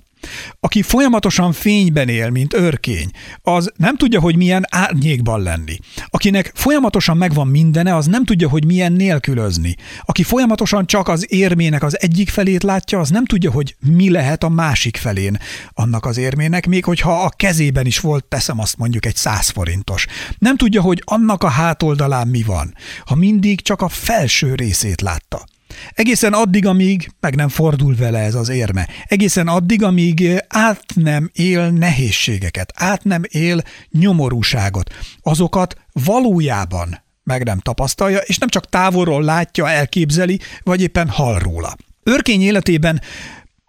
Aki 0.60 0.82
folyamatosan 0.82 1.52
fényben 1.52 2.08
él, 2.08 2.30
mint 2.30 2.54
örkény, 2.54 3.10
az 3.42 3.72
nem 3.76 3.96
tudja, 3.96 4.20
hogy 4.20 4.36
milyen 4.36 4.64
árnyékban 4.70 5.42
lenni. 5.42 5.78
Akinek 6.06 6.52
folyamatosan 6.54 7.16
megvan 7.16 7.46
mindene, 7.46 7.96
az 7.96 8.06
nem 8.06 8.24
tudja, 8.24 8.48
hogy 8.48 8.64
milyen 8.64 8.92
nélkülözni. 8.92 9.76
Aki 10.04 10.22
folyamatosan 10.22 10.86
csak 10.86 11.08
az 11.08 11.32
érmének 11.32 11.82
az 11.82 12.00
egyik 12.00 12.28
felét 12.28 12.62
látja, 12.62 12.98
az 12.98 13.08
nem 13.10 13.24
tudja, 13.24 13.50
hogy 13.50 13.76
mi 13.80 14.10
lehet 14.10 14.44
a 14.44 14.48
másik 14.48 14.96
felén 14.96 15.38
annak 15.72 16.06
az 16.06 16.16
érmének, 16.16 16.66
még 16.66 16.84
hogyha 16.84 17.22
a 17.22 17.32
kezében 17.36 17.86
is 17.86 18.00
volt, 18.00 18.24
teszem 18.24 18.58
azt 18.58 18.76
mondjuk 18.76 19.06
egy 19.06 19.16
száz 19.16 19.48
forintos. 19.48 20.06
Nem 20.38 20.56
tudja, 20.56 20.80
hogy 20.80 21.02
annak 21.04 21.42
a 21.42 21.48
hátoldalán 21.48 22.28
mi 22.28 22.42
van, 22.42 22.74
ha 23.04 23.14
mindig 23.14 23.60
csak 23.60 23.82
a 23.82 23.88
felső 23.88 24.54
részét 24.54 25.00
látta. 25.00 25.44
Egészen 25.90 26.32
addig, 26.32 26.66
amíg 26.66 27.10
meg 27.20 27.34
nem 27.34 27.48
fordul 27.48 27.94
vele 27.94 28.18
ez 28.18 28.34
az 28.34 28.48
érme. 28.48 28.88
Egészen 29.04 29.48
addig, 29.48 29.82
amíg 29.82 30.44
át 30.48 30.84
nem 30.94 31.30
él 31.32 31.70
nehézségeket, 31.70 32.72
át 32.74 33.04
nem 33.04 33.22
él 33.28 33.62
nyomorúságot. 33.90 34.94
Azokat 35.22 35.76
valójában 35.92 37.02
meg 37.22 37.44
nem 37.44 37.58
tapasztalja, 37.58 38.18
és 38.18 38.38
nem 38.38 38.48
csak 38.48 38.68
távolról 38.68 39.22
látja, 39.22 39.68
elképzeli, 39.68 40.40
vagy 40.62 40.80
éppen 40.80 41.08
hall 41.08 41.38
róla. 41.38 41.76
Örkény 42.02 42.40
életében 42.42 43.00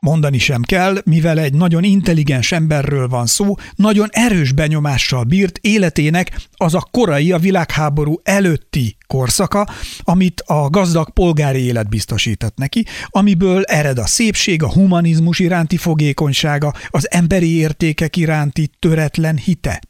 Mondani 0.05 0.37
sem 0.37 0.61
kell, 0.61 0.97
mivel 1.05 1.39
egy 1.39 1.53
nagyon 1.53 1.83
intelligens 1.83 2.51
emberről 2.51 3.07
van 3.07 3.25
szó, 3.25 3.55
nagyon 3.75 4.07
erős 4.11 4.51
benyomással 4.51 5.23
bírt 5.23 5.57
életének 5.57 6.47
az 6.51 6.75
a 6.75 6.87
korai, 6.91 7.31
a 7.31 7.37
világháború 7.37 8.19
előtti 8.23 8.95
korszaka, 9.07 9.67
amit 9.99 10.41
a 10.45 10.69
gazdag 10.69 11.09
polgári 11.09 11.59
élet 11.59 11.89
biztosított 11.89 12.57
neki, 12.57 12.85
amiből 13.05 13.63
ered 13.63 13.97
a 13.97 14.05
szépség, 14.05 14.63
a 14.63 14.71
humanizmus 14.71 15.39
iránti 15.39 15.77
fogékonysága, 15.77 16.73
az 16.89 17.11
emberi 17.11 17.55
értékek 17.55 18.15
iránti 18.15 18.69
töretlen 18.79 19.37
hite. 19.37 19.81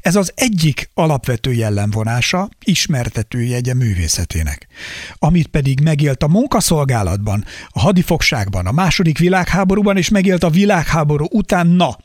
Ez 0.00 0.16
az 0.16 0.32
egyik 0.34 0.90
alapvető 0.94 1.52
jellemvonása, 1.52 2.48
ismertetőjegye 2.64 3.74
művészetének. 3.74 4.66
Amit 5.14 5.46
pedig 5.46 5.80
megélt 5.80 6.22
a 6.22 6.28
munkaszolgálatban, 6.28 7.44
a 7.68 7.80
hadifogságban, 7.80 8.66
a 8.66 8.72
második 8.72 9.18
világháborúban, 9.18 9.96
és 9.96 10.08
megélt 10.08 10.42
a 10.42 10.50
világháború 10.50 11.26
után, 11.30 11.66
na, 11.66 11.96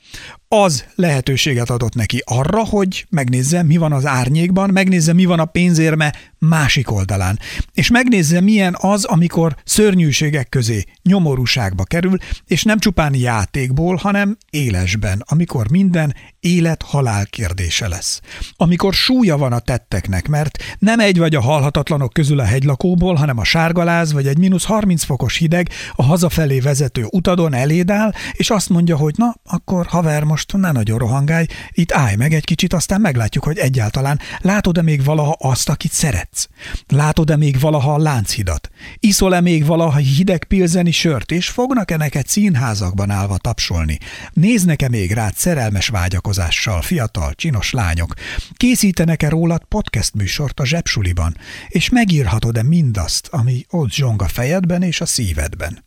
az 0.48 0.86
lehetőséget 0.96 1.70
adott 1.70 1.94
neki 1.94 2.22
arra, 2.26 2.66
hogy 2.66 3.06
megnézze, 3.10 3.64
mi 3.64 3.78
van 3.78 3.94
az 3.94 4.06
árnyékban, 4.06 4.70
megnézze, 4.70 5.14
mi 5.14 5.26
van 5.26 5.40
a 5.40 5.46
pénzérme 5.46 6.14
másik 6.40 6.92
oldalán, 6.92 7.40
és 7.74 7.90
megnézze, 7.90 8.42
milyen 8.42 8.76
az, 8.80 9.04
amikor 9.04 9.56
szörnyűségek 9.64 10.50
közé, 10.50 10.84
nyomorúságba 11.04 11.84
kerül, 11.84 12.18
és 12.46 12.64
nem 12.64 12.80
csupán 12.80 13.16
játékból, 13.16 13.96
hanem 13.96 14.38
élesben, 14.50 15.24
amikor 15.26 15.70
minden 15.70 16.16
élet-halál 16.40 17.26
kérdése 17.26 17.88
lesz. 17.88 18.22
Amikor 18.56 18.94
súlya 18.94 19.38
van 19.38 19.54
a 19.54 19.60
tetteknek, 19.60 20.28
mert 20.28 20.58
nem 20.80 21.00
egy 21.00 21.18
vagy 21.18 21.36
a 21.36 21.42
halhatatlanok 21.42 22.14
közül 22.14 22.40
a 22.40 22.44
hegylakóból, 22.44 23.16
hanem 23.16 23.38
a 23.38 23.44
sárgaláz 23.44 24.14
vagy 24.14 24.28
egy 24.28 24.38
mínusz 24.38 24.66
30 24.66 25.04
fokos 25.04 25.38
hideg 25.38 25.70
a 25.96 26.04
hazafelé 26.04 26.60
vezető 26.60 27.08
utadon 27.10 27.54
eléd 27.54 27.90
áll, 27.90 28.12
és 28.32 28.50
azt 28.50 28.70
mondja, 28.70 28.98
hogy 28.98 29.14
na, 29.18 29.36
akkor 29.44 29.86
haver, 29.86 30.24
most 30.24 30.35
ne 30.52 30.72
nagyon 30.72 30.98
rohangálj, 30.98 31.46
itt 31.72 31.92
állj 31.92 32.16
meg 32.16 32.34
egy 32.34 32.44
kicsit, 32.44 32.74
aztán 32.74 33.02
meglátjuk, 33.02 33.44
hogy 33.44 33.58
egyáltalán 33.58 34.20
látod-e 34.40 34.82
még 34.82 35.04
valaha 35.04 35.36
azt, 35.40 35.70
akit 35.70 35.92
szeretsz? 35.92 36.48
Látod-e 36.88 37.36
még 37.36 37.60
valaha 37.60 37.94
a 37.94 37.98
lánchidat? 37.98 38.70
Iszol-e 39.00 39.42
még 39.42 39.66
valaha 39.66 39.98
hideg 39.98 40.44
pilzeni 40.44 40.92
sört, 40.92 41.32
és 41.32 41.50
fognak-e 41.50 41.98
neked 41.98 42.28
színházakban 42.28 43.10
állva 43.10 43.38
tapsolni? 43.38 43.98
Néznek-e 44.34 44.90
még 44.90 45.12
rád 45.12 45.36
szerelmes 45.36 45.88
vágyakozással 45.88 46.82
fiatal, 46.82 47.34
csinos 47.34 47.72
lányok? 47.72 48.14
Készítenek-e 48.54 49.30
rólad 49.30 49.64
podcast 49.64 50.14
műsort 50.14 50.60
a 50.60 50.66
zsebsuliban? 50.66 51.38
És 51.68 51.90
megírhatod-e 51.90 52.64
mindazt, 52.64 53.28
ami 53.28 53.66
ott 53.70 53.92
zsong 53.92 54.22
a 54.22 54.28
fejedben 54.28 54.82
és 54.82 55.02
a 55.02 55.06
szívedben? 55.06 55.86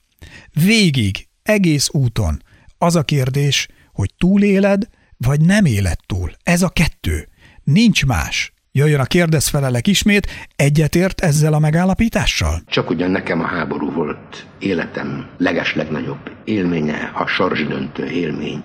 Végig, 0.52 1.28
egész 1.42 1.88
úton, 1.92 2.42
az 2.78 2.96
a 2.96 3.02
kérdés, 3.02 3.68
hogy 3.98 4.14
túléled, 4.18 4.88
vagy 5.16 5.40
nem 5.40 5.64
éled 5.64 5.98
túl. 6.06 6.30
Ez 6.42 6.62
a 6.62 6.68
kettő. 6.68 7.28
Nincs 7.64 8.06
más. 8.06 8.52
Jöjjön 8.72 9.00
a 9.00 9.04
kérdezfelelek 9.04 9.86
ismét, 9.86 10.26
egyetért 10.56 11.20
ezzel 11.20 11.52
a 11.52 11.58
megállapítással? 11.58 12.60
Csak 12.66 12.90
ugyan 12.90 13.10
nekem 13.10 13.40
a 13.40 13.46
háború 13.46 13.90
volt 13.92 14.46
életem 14.58 15.26
legeslegnagyobb 15.38 16.30
élménye, 16.44 17.10
a 17.14 17.26
sorsdöntő 17.26 18.06
élmény. 18.06 18.64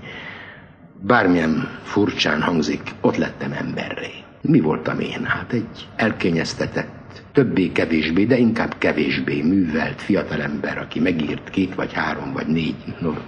Bármilyen 1.01 1.79
furcsán 1.83 2.41
hangzik, 2.41 2.81
ott 3.01 3.17
lettem 3.17 3.51
emberré. 3.51 4.11
Mi 4.41 4.59
voltam 4.59 4.99
én? 4.99 5.25
Hát 5.25 5.53
egy 5.53 5.87
elkényeztetett 5.95 7.02
többé-kevésbé, 7.33 8.25
de 8.25 8.37
inkább 8.37 8.75
kevésbé 8.77 9.41
művelt 9.41 10.01
fiatalember, 10.01 10.77
aki 10.77 10.99
megírt 10.99 11.49
két 11.49 11.75
vagy 11.75 11.93
három 11.93 12.33
vagy 12.33 12.47
négy 12.47 12.75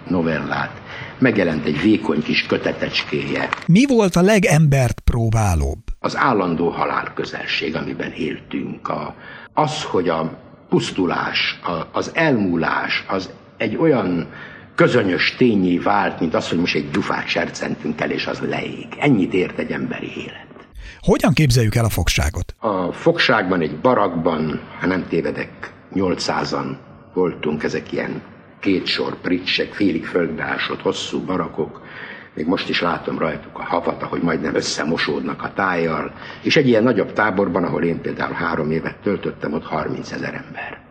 novellát, 0.07 0.81
megjelent 1.17 1.65
egy 1.65 1.81
vékony 1.81 2.23
kis 2.23 2.45
kötetecskéje. 2.45 3.49
Mi 3.67 3.85
volt 3.85 4.15
a 4.15 4.21
legembert 4.21 4.99
próbálóbb? 4.99 5.79
Az 5.99 6.17
állandó 6.17 6.69
halál 6.69 7.11
közelség, 7.13 7.75
amiben 7.75 8.11
éltünk, 8.11 8.87
a, 8.87 9.15
az, 9.53 9.83
hogy 9.83 10.09
a 10.09 10.37
pusztulás, 10.69 11.59
a, 11.63 11.97
az 11.97 12.11
elmúlás, 12.13 13.03
az 13.07 13.29
egy 13.57 13.75
olyan 13.75 14.27
közönyös 14.75 15.35
tényé 15.37 15.77
vált, 15.77 16.19
mint 16.19 16.33
az, 16.33 16.49
hogy 16.49 16.59
most 16.59 16.75
egy 16.75 16.89
gyufát 16.91 17.27
sercentünk 17.27 18.01
el, 18.01 18.11
és 18.11 18.27
az 18.27 18.39
leég. 18.39 18.87
Ennyit 18.99 19.33
ért 19.33 19.59
egy 19.59 19.71
emberi 19.71 20.11
élet. 20.17 20.44
Hogyan 20.99 21.33
képzeljük 21.33 21.75
el 21.75 21.85
a 21.85 21.89
fogságot? 21.89 22.55
A 22.59 22.91
fogságban 22.91 23.61
egy 23.61 23.79
barakban, 23.79 24.61
ha 24.79 24.87
nem 24.87 25.05
tévedek, 25.07 25.73
800-an 25.93 26.77
voltunk, 27.13 27.63
ezek 27.63 27.91
ilyen 27.91 28.21
két 28.59 28.85
sor 28.85 29.15
pritsek, 29.21 29.73
félig 29.73 30.05
földbeásott, 30.05 30.81
hosszú 30.81 31.19
barakok, 31.25 31.81
még 32.33 32.45
most 32.45 32.69
is 32.69 32.81
látom 32.81 33.19
rajtuk 33.19 33.59
a 33.59 33.63
havat, 33.63 34.03
ahogy 34.03 34.21
majdnem 34.21 34.55
összemosódnak 34.55 35.43
a 35.43 35.53
tájjal, 35.53 36.13
és 36.41 36.55
egy 36.55 36.67
ilyen 36.67 36.83
nagyobb 36.83 37.13
táborban, 37.13 37.63
ahol 37.63 37.83
én 37.83 38.01
például 38.01 38.33
három 38.33 38.71
évet 38.71 38.97
töltöttem, 38.97 39.53
ott 39.53 39.65
30 39.65 40.11
ezer 40.11 40.33
ember. 40.33 40.81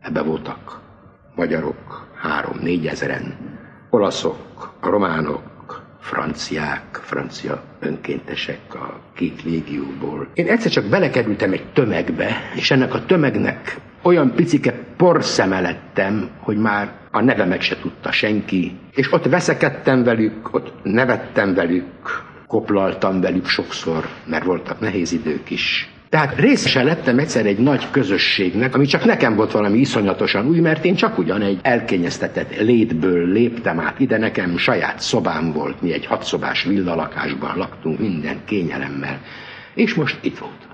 Ebbe 0.00 0.22
voltak 0.22 0.80
magyarok, 1.34 2.08
három-négy 2.20 2.86
ezeren, 2.86 3.36
olaszok, 3.90 4.72
románok, 4.80 5.42
franciák, 6.02 7.00
francia 7.02 7.62
önkéntesek 7.80 8.74
a 8.74 9.00
két 9.14 9.42
légióból. 9.42 10.28
Én 10.34 10.46
egyszer 10.48 10.70
csak 10.70 10.84
belekerültem 10.84 11.52
egy 11.52 11.64
tömegbe, 11.72 12.36
és 12.54 12.70
ennek 12.70 12.94
a 12.94 13.04
tömegnek 13.04 13.76
olyan 14.02 14.34
picike 14.34 14.72
porszeme 14.96 15.60
lettem, 15.60 16.30
hogy 16.38 16.56
már 16.56 16.92
a 17.10 17.20
nevemet 17.20 17.60
se 17.60 17.76
tudta 17.78 18.12
senki, 18.12 18.76
és 18.94 19.12
ott 19.12 19.24
veszekedtem 19.24 20.02
velük, 20.02 20.54
ott 20.54 20.72
nevettem 20.82 21.54
velük, 21.54 21.84
koplaltam 22.46 23.20
velük 23.20 23.46
sokszor, 23.46 24.08
mert 24.26 24.44
voltak 24.44 24.80
nehéz 24.80 25.12
idők 25.12 25.50
is. 25.50 25.90
Tehát 26.12 26.38
részese 26.38 26.82
lettem 26.82 27.18
egyszer 27.18 27.46
egy 27.46 27.58
nagy 27.58 27.90
közösségnek, 27.90 28.74
ami 28.74 28.86
csak 28.86 29.04
nekem 29.04 29.36
volt 29.36 29.50
valami 29.50 29.78
iszonyatosan 29.78 30.46
új, 30.46 30.60
mert 30.60 30.84
én 30.84 30.94
csak 30.94 31.18
ugyan 31.18 31.42
egy 31.42 31.58
elkényeztetett 31.62 32.56
létből 32.56 33.28
léptem 33.28 33.80
át 33.80 34.00
ide, 34.00 34.18
nekem 34.18 34.56
saját 34.56 35.00
szobám 35.00 35.52
volt, 35.52 35.82
mi 35.82 35.92
egy 35.92 36.06
hatszobás 36.06 36.62
villalakásban 36.62 37.56
laktunk 37.56 37.98
minden 37.98 38.44
kényelemmel, 38.44 39.20
és 39.74 39.94
most 39.94 40.18
itt 40.22 40.38
voltam. 40.38 40.70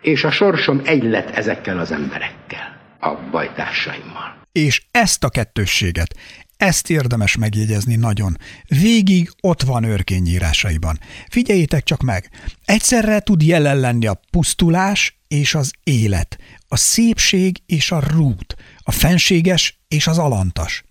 És 0.00 0.24
a 0.24 0.30
sorsom 0.30 0.80
egy 0.84 1.02
lett 1.02 1.30
ezekkel 1.30 1.78
az 1.78 1.92
emberekkel, 1.92 2.80
a 3.00 3.14
bajtársaimmal. 3.30 4.36
És 4.52 4.82
ezt 4.90 5.24
a 5.24 5.28
kettősséget, 5.28 6.14
ezt 6.56 6.90
érdemes 6.90 7.36
megjegyezni 7.36 7.94
nagyon. 7.94 8.38
Végig 8.68 9.30
ott 9.40 9.62
van 9.62 9.84
örkényírásaiban. 9.84 10.98
Figyeljétek 11.28 11.82
csak 11.82 12.02
meg, 12.02 12.30
egyszerre 12.64 13.20
tud 13.20 13.42
jelen 13.42 13.78
lenni 13.78 14.06
a 14.06 14.20
pusztulás 14.30 15.18
és 15.28 15.54
az 15.54 15.72
élet, 15.82 16.38
a 16.68 16.76
szépség 16.76 17.62
és 17.66 17.90
a 17.90 18.00
rút, 18.00 18.56
a 18.78 18.90
fenséges 18.90 19.82
és 19.88 20.06
az 20.06 20.18
alantas. 20.18 20.84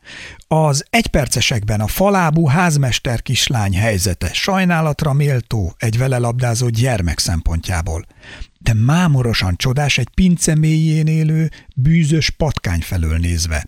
Az 0.47 0.85
egypercesekben 0.89 1.81
a 1.81 1.87
falábú 1.87 2.45
házmester 2.45 3.21
kislány 3.21 3.75
helyzete 3.75 4.33
sajnálatra 4.33 5.13
méltó 5.13 5.75
egy 5.77 5.97
vele 5.97 6.17
labdázó 6.17 6.69
gyermek 6.69 7.19
szempontjából 7.19 8.05
de 8.63 8.73
mámorosan 8.73 9.55
csodás 9.55 9.97
egy 9.97 10.09
pince 10.13 10.55
mélyén 10.55 11.07
élő, 11.07 11.51
bűzös 11.75 12.29
patkány 12.29 12.81
felől 12.81 13.17
nézve. 13.17 13.65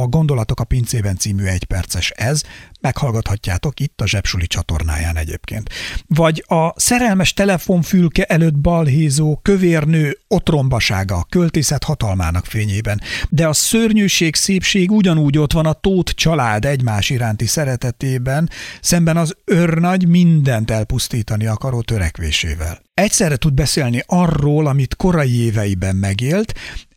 A 0.00 0.06
Gondolatok 0.06 0.60
a 0.60 0.64
pincében 0.64 1.16
című 1.16 1.44
egyperces 1.44 2.10
ez, 2.10 2.42
meghallgathatjátok 2.80 3.80
itt 3.80 4.00
a 4.00 4.06
Zsepsuli 4.06 4.46
csatornáján 4.46 5.16
egyébként. 5.16 5.70
Vagy 6.06 6.44
a 6.46 6.80
szerelmes 6.80 7.32
telefonfülke 7.32 8.24
előtt 8.24 8.54
balhézó 8.54 9.38
kövérnő 9.42 10.18
otrombasága 10.28 11.16
a 11.16 11.26
költészet 11.28 11.84
hatalmának 11.84 12.44
fényében, 12.44 13.00
de 13.28 13.46
a 13.46 13.52
szörnyűség, 13.52 14.34
szépség 14.34 14.90
ugyanúgy 14.90 15.38
ott 15.38 15.52
van 15.52 15.66
a 15.66 15.72
tót 15.72 16.10
család 16.10 16.64
egymás 16.64 17.10
iránti 17.10 17.46
szeretetében, 17.46 18.50
szemben 18.80 19.16
az 19.16 19.36
őrnagy 19.44 20.08
mindent 20.08 20.70
elpusztítani 20.70 21.46
akaró 21.46 21.80
törekvésével. 21.80 22.82
Egyszerre 22.94 23.36
tud 23.36 23.54
beszélni 23.54 24.02
arról, 24.06 24.66
amit 24.66 24.96
korai 24.96 25.44
éveiben 25.44 25.96
megélt, 25.96 26.52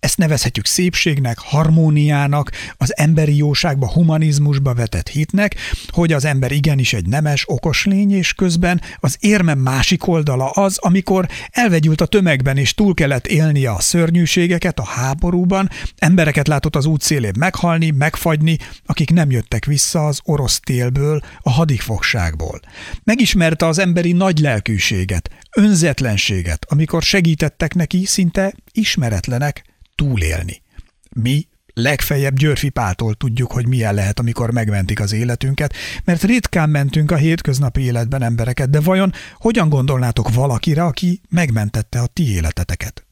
ezt 0.06 0.18
nevezhetjük 0.18 0.66
szépségnek, 0.66 1.38
harmóniának, 1.40 2.52
az 2.78 2.98
emberi 2.98 3.38
jóságba, 3.38 3.92
humanizmusba 3.92 4.74
vetett 4.74 5.08
hitnek, 5.08 5.56
hogy 5.88 6.14
az 6.14 6.26
ember 6.26 6.52
igenis 6.52 6.94
egy 6.94 7.08
nemes, 7.08 7.44
okos 7.48 7.86
lény, 7.86 8.12
és 8.12 8.34
közben 8.34 8.82
az 9.00 9.18
érme 9.20 9.54
másik 9.54 10.08
oldala 10.08 10.50
az, 10.50 10.78
amikor 10.78 11.28
elvegyült 11.52 12.02
a 12.02 12.06
tömegben 12.06 12.58
és 12.58 12.74
túl 12.74 12.94
kellett 12.94 13.28
élnie 13.28 13.72
a 13.72 13.80
szörnyűségeket 13.80 14.80
a 14.80 14.86
háborúban, 14.86 15.70
embereket 15.98 16.48
látott 16.48 16.76
az 16.76 16.86
útszélén 16.86 17.34
meghalni, 17.40 17.90
megfagyni, 17.90 18.58
akik 18.86 19.12
nem 19.12 19.32
jöttek 19.32 19.66
vissza 19.66 20.06
az 20.06 20.20
orosz 20.24 20.60
télből, 20.60 21.22
a 21.40 21.50
hadikfogságból. 21.50 22.60
Megismerte 23.04 23.66
az 23.66 23.80
emberi 23.80 24.12
nagy 24.12 24.40
lelkűséget, 24.40 25.30
önzetlenséget, 25.56 26.66
amikor 26.70 27.02
segítettek 27.02 27.74
neki 27.74 28.06
szinte 28.06 28.54
ismeretlenek, 28.72 29.64
túlélni. 29.96 30.62
Mi 31.10 31.48
legfeljebb 31.74 32.38
Györfi 32.38 32.70
Pától 32.70 33.14
tudjuk, 33.14 33.52
hogy 33.52 33.68
milyen 33.68 33.94
lehet, 33.94 34.20
amikor 34.20 34.52
megmentik 34.52 35.00
az 35.00 35.12
életünket, 35.12 35.74
mert 36.04 36.24
ritkán 36.24 36.70
mentünk 36.70 37.12
a 37.12 37.16
hétköznapi 37.16 37.82
életben 37.82 38.22
embereket, 38.22 38.70
de 38.70 38.80
vajon 38.80 39.14
hogyan 39.38 39.70
gondolnátok 39.70 40.34
valakire, 40.34 40.84
aki 40.84 41.22
megmentette 41.30 42.00
a 42.02 42.08
ti 42.08 42.32
életeteket? 42.32 43.06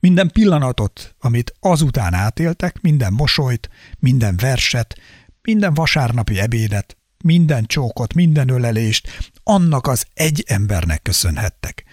Minden 0.00 0.30
pillanatot, 0.30 1.14
amit 1.18 1.54
azután 1.60 2.14
átéltek, 2.14 2.80
minden 2.80 3.12
mosolyt, 3.12 3.68
minden 3.98 4.36
verset, 4.36 5.00
minden 5.42 5.74
vasárnapi 5.74 6.40
ebédet, 6.40 6.96
minden 7.22 7.66
csókot, 7.66 8.14
minden 8.14 8.48
ölelést, 8.48 9.30
annak 9.42 9.86
az 9.86 10.06
egy 10.14 10.44
embernek 10.46 11.02
köszönhettek. 11.02 11.84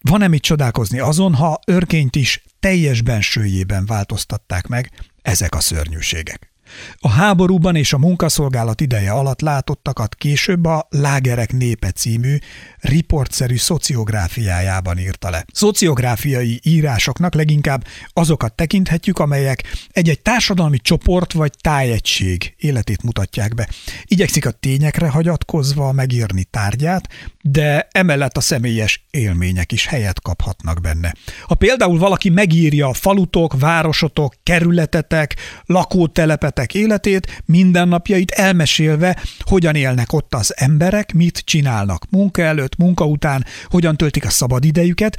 Van-e 0.00 0.28
mit 0.28 0.42
csodálkozni 0.42 0.98
azon, 0.98 1.34
ha 1.34 1.60
örkényt 1.66 2.16
is 2.16 2.42
teljes 2.62 3.02
bensőjében 3.02 3.86
változtatták 3.86 4.66
meg 4.66 4.90
ezek 5.22 5.54
a 5.54 5.60
szörnyűségek. 5.60 6.51
A 6.96 7.08
háborúban 7.08 7.76
és 7.76 7.92
a 7.92 7.98
munkaszolgálat 7.98 8.80
ideje 8.80 9.10
alatt 9.10 9.40
látottakat 9.40 10.14
később 10.14 10.64
a 10.64 10.86
Lágerek 10.90 11.52
népe 11.52 11.90
című 11.90 12.36
riportszerű 12.80 13.56
szociográfiájában 13.56 14.98
írta 14.98 15.30
le. 15.30 15.44
Szociográfiai 15.52 16.60
írásoknak 16.62 17.34
leginkább 17.34 17.86
azokat 18.12 18.54
tekinthetjük, 18.54 19.18
amelyek 19.18 19.64
egy-egy 19.90 20.20
társadalmi 20.20 20.78
csoport 20.78 21.32
vagy 21.32 21.52
tájegység 21.60 22.54
életét 22.58 23.02
mutatják 23.02 23.54
be. 23.54 23.68
Igyekszik 24.04 24.46
a 24.46 24.50
tényekre 24.50 25.08
hagyatkozva 25.08 25.92
megírni 25.92 26.44
tárgyát, 26.44 27.08
de 27.42 27.88
emellett 27.90 28.36
a 28.36 28.40
személyes 28.40 29.06
élmények 29.10 29.72
is 29.72 29.86
helyet 29.86 30.20
kaphatnak 30.20 30.80
benne. 30.80 31.14
Ha 31.42 31.54
például 31.54 31.98
valaki 31.98 32.28
megírja 32.28 32.92
falutok, 32.92 33.60
városotok, 33.60 34.34
kerületetek, 34.42 35.36
lakótelepetek 35.66 36.61
életét, 36.70 37.42
mindennapjait 37.44 38.30
elmesélve, 38.30 39.22
hogyan 39.38 39.74
élnek 39.74 40.12
ott 40.12 40.34
az 40.34 40.56
emberek, 40.56 41.12
mit 41.12 41.42
csinálnak 41.44 42.06
munka 42.10 42.42
előtt, 42.42 42.76
munka 42.76 43.06
után, 43.06 43.44
hogyan 43.64 43.96
töltik 43.96 44.24
a 44.24 44.30
szabad 44.30 44.64
idejüket, 44.64 45.16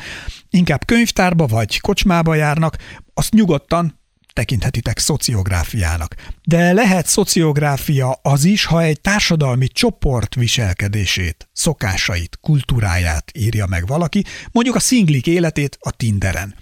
inkább 0.49 0.85
könyvtárba 0.85 1.45
vagy 1.45 1.79
kocsmába 1.79 2.35
járnak, 2.35 2.77
azt 3.13 3.33
nyugodtan 3.33 4.01
tekinthetitek 4.33 4.99
szociográfiának. 4.99 6.15
De 6.43 6.73
lehet 6.73 7.07
szociográfia 7.07 8.19
az 8.21 8.43
is, 8.43 8.65
ha 8.65 8.81
egy 8.81 9.01
társadalmi 9.01 9.67
csoport 9.67 10.35
viselkedését, 10.35 11.49
szokásait, 11.53 12.37
kultúráját 12.41 13.31
írja 13.37 13.65
meg 13.65 13.87
valaki, 13.87 14.23
mondjuk 14.51 14.75
a 14.75 14.79
szinglik 14.79 15.27
életét 15.27 15.77
a 15.79 15.91
Tinderen 15.91 16.55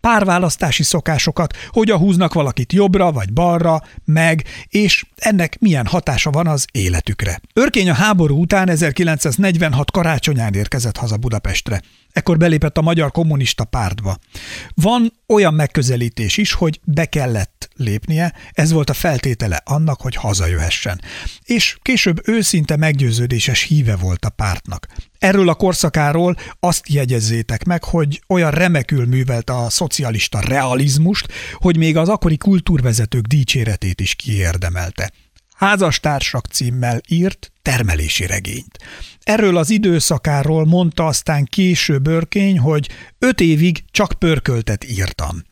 párválasztási 0.00 0.82
szokásokat, 0.82 1.54
hogyan 1.68 1.98
húznak 1.98 2.32
valakit 2.32 2.72
jobbra 2.72 3.12
vagy 3.12 3.32
balra, 3.32 3.82
meg, 4.04 4.44
és 4.68 5.04
ennek 5.16 5.58
milyen 5.60 5.86
hatása 5.86 6.30
van 6.30 6.46
az 6.46 6.66
életükre. 6.72 7.40
Örkény 7.52 7.90
a 7.90 7.94
háború 7.94 8.40
után 8.40 8.68
1946 8.68 9.90
karácsonyán 9.90 10.54
érkezett 10.54 10.96
haza 10.96 11.16
Budapestre. 11.16 11.80
Ekkor 12.16 12.36
belépett 12.36 12.78
a 12.78 12.82
Magyar 12.82 13.10
Kommunista 13.10 13.64
Pártba. 13.64 14.18
Van 14.74 15.12
olyan 15.26 15.54
megközelítés 15.54 16.36
is, 16.36 16.52
hogy 16.52 16.80
be 16.84 17.04
kellett 17.04 17.68
lépnie, 17.74 18.34
ez 18.52 18.72
volt 18.72 18.90
a 18.90 18.94
feltétele 18.94 19.60
annak, 19.64 20.00
hogy 20.00 20.14
hazajöhessen. 20.14 21.00
És 21.44 21.78
később 21.82 22.28
őszinte 22.28 22.76
meggyőződéses 22.76 23.62
híve 23.62 23.96
volt 23.96 24.24
a 24.24 24.30
pártnak. 24.30 24.86
Erről 25.18 25.48
a 25.48 25.54
korszakáról 25.54 26.36
azt 26.60 26.88
jegyezzétek 26.88 27.64
meg, 27.64 27.84
hogy 27.84 28.22
olyan 28.28 28.50
remekül 28.50 29.06
művelt 29.06 29.50
a 29.50 29.70
szocialista 29.70 30.40
realizmust, 30.40 31.32
hogy 31.52 31.76
még 31.76 31.96
az 31.96 32.08
akkori 32.08 32.36
kultúrvezetők 32.36 33.26
dicséretét 33.26 34.00
is 34.00 34.14
kiérdemelte. 34.14 35.10
Házastársak 35.56 36.46
címmel 36.46 37.00
írt 37.08 37.52
termelési 37.62 38.26
regényt. 38.26 38.78
Erről 39.22 39.56
az 39.56 39.70
időszakáról 39.70 40.64
mondta 40.64 41.06
aztán 41.06 41.44
később 41.44 42.06
Örkény, 42.06 42.58
hogy 42.58 42.88
öt 43.18 43.40
évig 43.40 43.84
csak 43.90 44.12
pörköltet 44.12 44.84
írtam. 44.84 45.42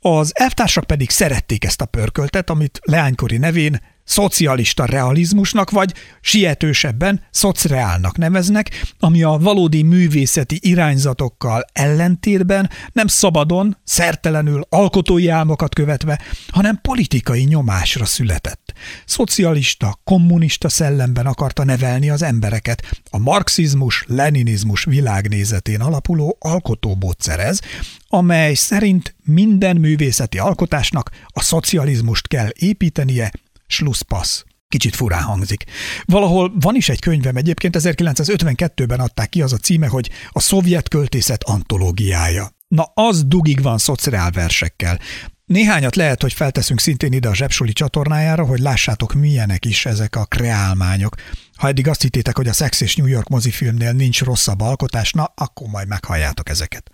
Az 0.00 0.32
elvtársak 0.34 0.84
pedig 0.84 1.10
szerették 1.10 1.64
ezt 1.64 1.80
a 1.80 1.86
pörköltet, 1.86 2.50
amit 2.50 2.78
leánykori 2.82 3.36
nevén 3.36 3.80
szocialista 4.04 4.84
realizmusnak, 4.84 5.70
vagy 5.70 5.94
sietősebben 6.20 7.22
szocreálnak 7.30 8.16
neveznek, 8.16 8.94
ami 8.98 9.22
a 9.22 9.38
valódi 9.40 9.82
művészeti 9.82 10.58
irányzatokkal 10.60 11.64
ellentétben 11.72 12.70
nem 12.92 13.06
szabadon, 13.06 13.76
szertelenül 13.84 14.66
alkotói 14.68 15.28
álmokat 15.28 15.74
követve, 15.74 16.20
hanem 16.48 16.78
politikai 16.82 17.42
nyomásra 17.42 18.04
született. 18.04 18.72
Szocialista, 19.04 20.00
kommunista 20.04 20.68
szellemben 20.68 21.26
akarta 21.26 21.64
nevelni 21.64 22.10
az 22.10 22.22
embereket, 22.22 23.00
a 23.10 23.18
marxizmus, 23.18 24.04
leninizmus 24.06 24.84
világnézetén 24.84 25.80
alapuló 25.80 26.36
alkotóbódszerez, 26.40 27.60
amely 28.08 28.54
szerint 28.54 29.14
minden 29.24 29.76
művészeti 29.76 30.38
alkotásnak 30.38 31.10
a 31.26 31.42
szocializmust 31.42 32.28
kell 32.28 32.48
építenie, 32.58 33.30
Schlusspassz. 33.72 34.42
Kicsit 34.68 34.96
furán 34.96 35.22
hangzik. 35.22 35.64
Valahol 36.04 36.52
van 36.60 36.74
is 36.74 36.88
egy 36.88 37.00
könyvem, 37.00 37.36
egyébként 37.36 37.76
1952-ben 37.78 39.00
adták 39.00 39.28
ki 39.28 39.42
az 39.42 39.52
a 39.52 39.56
címe, 39.56 39.86
hogy 39.86 40.10
a 40.28 40.40
szovjet 40.40 40.88
költészet 40.88 41.44
antológiája. 41.44 42.50
Na, 42.68 42.90
az 42.94 43.24
dugig 43.24 43.62
van 43.62 43.78
szociál 43.78 44.30
versekkel. 44.30 44.98
Néhányat 45.44 45.96
lehet, 45.96 46.22
hogy 46.22 46.32
felteszünk 46.32 46.80
szintén 46.80 47.12
ide 47.12 47.28
a 47.28 47.34
Zsepsuli 47.34 47.72
csatornájára, 47.72 48.44
hogy 48.44 48.58
lássátok, 48.58 49.12
milyenek 49.12 49.64
is 49.64 49.86
ezek 49.86 50.16
a 50.16 50.24
kreálmányok. 50.24 51.14
Ha 51.56 51.68
eddig 51.68 51.88
azt 51.88 52.02
hittétek, 52.02 52.36
hogy 52.36 52.48
a 52.48 52.52
Sex 52.52 52.80
és 52.80 52.96
New 52.96 53.06
York 53.06 53.28
mozifilmnél 53.28 53.92
nincs 53.92 54.22
rosszabb 54.22 54.60
alkotás, 54.60 55.12
na, 55.12 55.32
akkor 55.34 55.68
majd 55.68 55.88
meghalljátok 55.88 56.48
ezeket. 56.48 56.90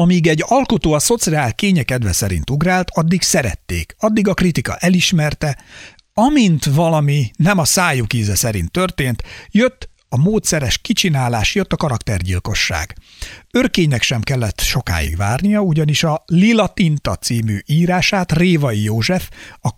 Amíg 0.00 0.26
egy 0.26 0.44
alkotó 0.46 0.92
a 0.92 0.98
szociál 0.98 1.54
kényekedve 1.54 2.12
szerint 2.12 2.50
ugrált, 2.50 2.90
addig 2.90 3.22
szerették, 3.22 3.94
addig 3.98 4.28
a 4.28 4.34
kritika 4.34 4.76
elismerte, 4.76 5.58
amint 6.14 6.64
valami 6.64 7.30
nem 7.36 7.58
a 7.58 7.64
szájuk 7.64 8.12
íze 8.12 8.34
szerint 8.34 8.70
történt, 8.70 9.22
jött 9.50 9.88
a 10.08 10.18
módszeres 10.18 10.78
kicsinálás, 10.78 11.54
jött 11.54 11.72
a 11.72 11.76
karaktergyilkosság. 11.76 12.96
Örkénynek 13.50 14.02
sem 14.02 14.20
kellett 14.20 14.60
sokáig 14.60 15.16
várnia, 15.16 15.60
ugyanis 15.60 16.04
a 16.04 16.24
Lila 16.26 16.68
Tinta 16.68 17.16
című 17.16 17.58
írását 17.66 18.32
Révai 18.32 18.82
József, 18.82 19.28
a 19.60 19.76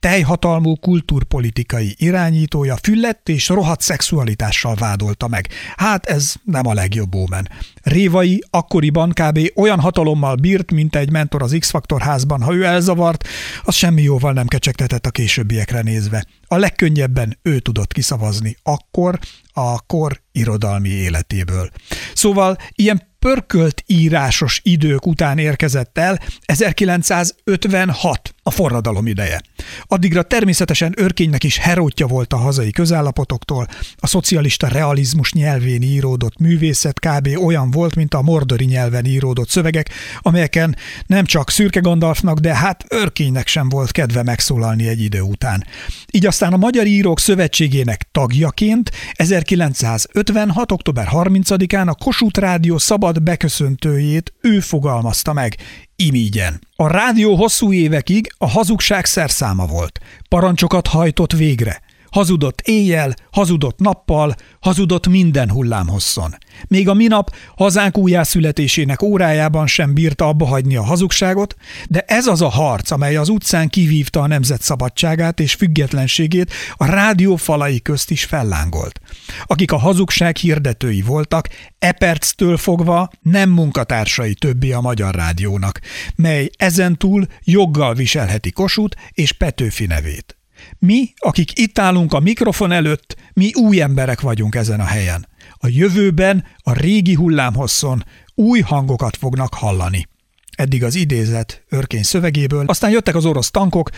teljhatalmú 0.00 0.76
kultúrpolitikai 0.76 1.94
irányítója 1.98 2.76
füllett 2.82 3.28
és 3.28 3.48
rohadt 3.48 3.80
szexualitással 3.80 4.74
vádolta 4.74 5.28
meg. 5.28 5.48
Hát 5.76 6.06
ez 6.06 6.34
nem 6.44 6.66
a 6.66 6.72
legjobb 6.72 7.14
ómen. 7.14 7.48
Révai 7.82 8.42
akkoriban 8.50 9.10
kb. 9.10 9.38
olyan 9.54 9.80
hatalommal 9.80 10.34
bírt, 10.34 10.72
mint 10.72 10.96
egy 10.96 11.10
mentor 11.10 11.42
az 11.42 11.56
X-Faktor 11.58 12.00
házban. 12.00 12.42
Ha 12.42 12.54
ő 12.54 12.64
elzavart, 12.64 13.28
az 13.62 13.74
semmi 13.74 14.02
jóval 14.02 14.32
nem 14.32 14.46
kecsegtetett 14.46 15.06
a 15.06 15.10
későbbiekre 15.10 15.82
nézve. 15.82 16.26
A 16.46 16.56
legkönnyebben 16.56 17.38
ő 17.42 17.58
tudott 17.58 17.92
kiszavazni 17.92 18.56
akkor 18.62 19.18
a 19.52 19.80
kor 19.86 20.20
irodalmi 20.32 20.88
életéből. 20.88 21.70
Szóval 22.14 22.56
ilyen 22.74 23.07
pörkölt 23.18 23.82
írásos 23.86 24.60
idők 24.64 25.06
után 25.06 25.38
érkezett 25.38 25.98
el 25.98 26.20
1956, 26.42 28.34
a 28.42 28.50
forradalom 28.50 29.06
ideje. 29.06 29.40
Addigra 29.82 30.22
természetesen 30.22 30.94
Örkénynek 30.96 31.44
is 31.44 31.58
herótja 31.58 32.06
volt 32.06 32.32
a 32.32 32.36
hazai 32.36 32.70
közállapotoktól, 32.70 33.68
a 33.96 34.06
szocialista 34.06 34.68
realizmus 34.68 35.32
nyelvén 35.32 35.82
íródott 35.82 36.38
művészet 36.38 37.00
kb. 37.00 37.28
olyan 37.44 37.70
volt, 37.70 37.94
mint 37.94 38.14
a 38.14 38.22
mordori 38.22 38.64
nyelven 38.64 39.04
íródott 39.04 39.48
szövegek, 39.48 39.90
amelyeken 40.18 40.76
nem 41.06 41.24
csak 41.24 41.50
Szürke 41.50 41.80
Gandalfnak, 41.80 42.38
de 42.38 42.54
hát 42.54 42.84
Örkénynek 42.88 43.46
sem 43.46 43.68
volt 43.68 43.90
kedve 43.90 44.22
megszólalni 44.22 44.88
egy 44.88 45.02
idő 45.02 45.20
után. 45.20 45.66
Így 46.10 46.26
aztán 46.26 46.52
a 46.52 46.56
Magyar 46.56 46.86
Írók 46.86 47.20
Szövetségének 47.20 48.08
tagjaként 48.12 48.90
1956. 49.12 50.72
október 50.72 51.08
30-án 51.12 51.86
a 51.86 51.94
Kossuth 51.94 52.40
Rádió 52.40 52.78
szabad 52.78 53.07
beköszöntőjét 53.16 54.32
ő 54.40 54.60
fogalmazta 54.60 55.32
meg, 55.32 55.56
imígyen. 55.96 56.60
A 56.76 56.88
rádió 56.88 57.34
hosszú 57.34 57.72
évekig 57.72 58.34
a 58.38 58.48
hazugság 58.48 59.04
szerszáma 59.04 59.66
volt. 59.66 60.00
Parancsokat 60.28 60.86
hajtott 60.86 61.32
végre. 61.32 61.82
Hazudott 62.18 62.60
éjjel, 62.60 63.14
hazudott 63.30 63.78
nappal, 63.78 64.34
hazudott 64.60 65.08
minden 65.08 65.50
hullámhosszon. 65.50 66.34
Még 66.68 66.88
a 66.88 66.94
minap 66.94 67.34
hazánk 67.56 67.98
újjászületésének 67.98 69.02
órájában 69.02 69.66
sem 69.66 69.94
bírta 69.94 70.26
abba 70.26 70.46
hagyni 70.46 70.76
a 70.76 70.82
hazugságot, 70.82 71.54
de 71.88 72.00
ez 72.00 72.26
az 72.26 72.42
a 72.42 72.48
harc, 72.48 72.90
amely 72.90 73.16
az 73.16 73.28
utcán 73.28 73.68
kivívta 73.68 74.20
a 74.20 74.26
nemzet 74.26 74.62
szabadságát 74.62 75.40
és 75.40 75.54
függetlenségét, 75.54 76.52
a 76.72 76.84
rádió 76.84 77.36
falai 77.36 77.82
közt 77.82 78.10
is 78.10 78.24
fellángolt. 78.24 79.00
Akik 79.44 79.72
a 79.72 79.78
hazugság 79.78 80.36
hirdetői 80.36 81.02
voltak, 81.02 81.48
e 81.78 81.92
perctől 81.92 82.56
fogva 82.56 83.10
nem 83.22 83.50
munkatársai 83.50 84.34
többi 84.34 84.72
a 84.72 84.80
Magyar 84.80 85.14
Rádiónak, 85.14 85.80
mely 86.16 86.50
ezentúl 86.56 87.26
joggal 87.44 87.94
viselheti 87.94 88.50
Kosut 88.50 88.96
és 89.12 89.32
Petőfi 89.32 89.86
nevét. 89.86 90.37
Mi, 90.78 91.12
akik 91.16 91.58
itt 91.58 91.78
állunk 91.78 92.12
a 92.12 92.20
mikrofon 92.20 92.72
előtt, 92.72 93.16
mi 93.32 93.50
új 93.54 93.80
emberek 93.80 94.20
vagyunk 94.20 94.54
ezen 94.54 94.80
a 94.80 94.84
helyen. 94.84 95.28
A 95.52 95.68
jövőben, 95.68 96.44
a 96.56 96.72
régi 96.72 97.14
hullámhosszon 97.14 98.04
új 98.34 98.60
hangokat 98.60 99.16
fognak 99.16 99.54
hallani. 99.54 100.08
Eddig 100.56 100.84
az 100.84 100.94
idézet 100.94 101.64
örkény 101.68 102.02
szövegéből, 102.02 102.64
aztán 102.66 102.90
jöttek 102.90 103.14
az 103.14 103.24
orosz 103.24 103.50
tankok, 103.50 103.90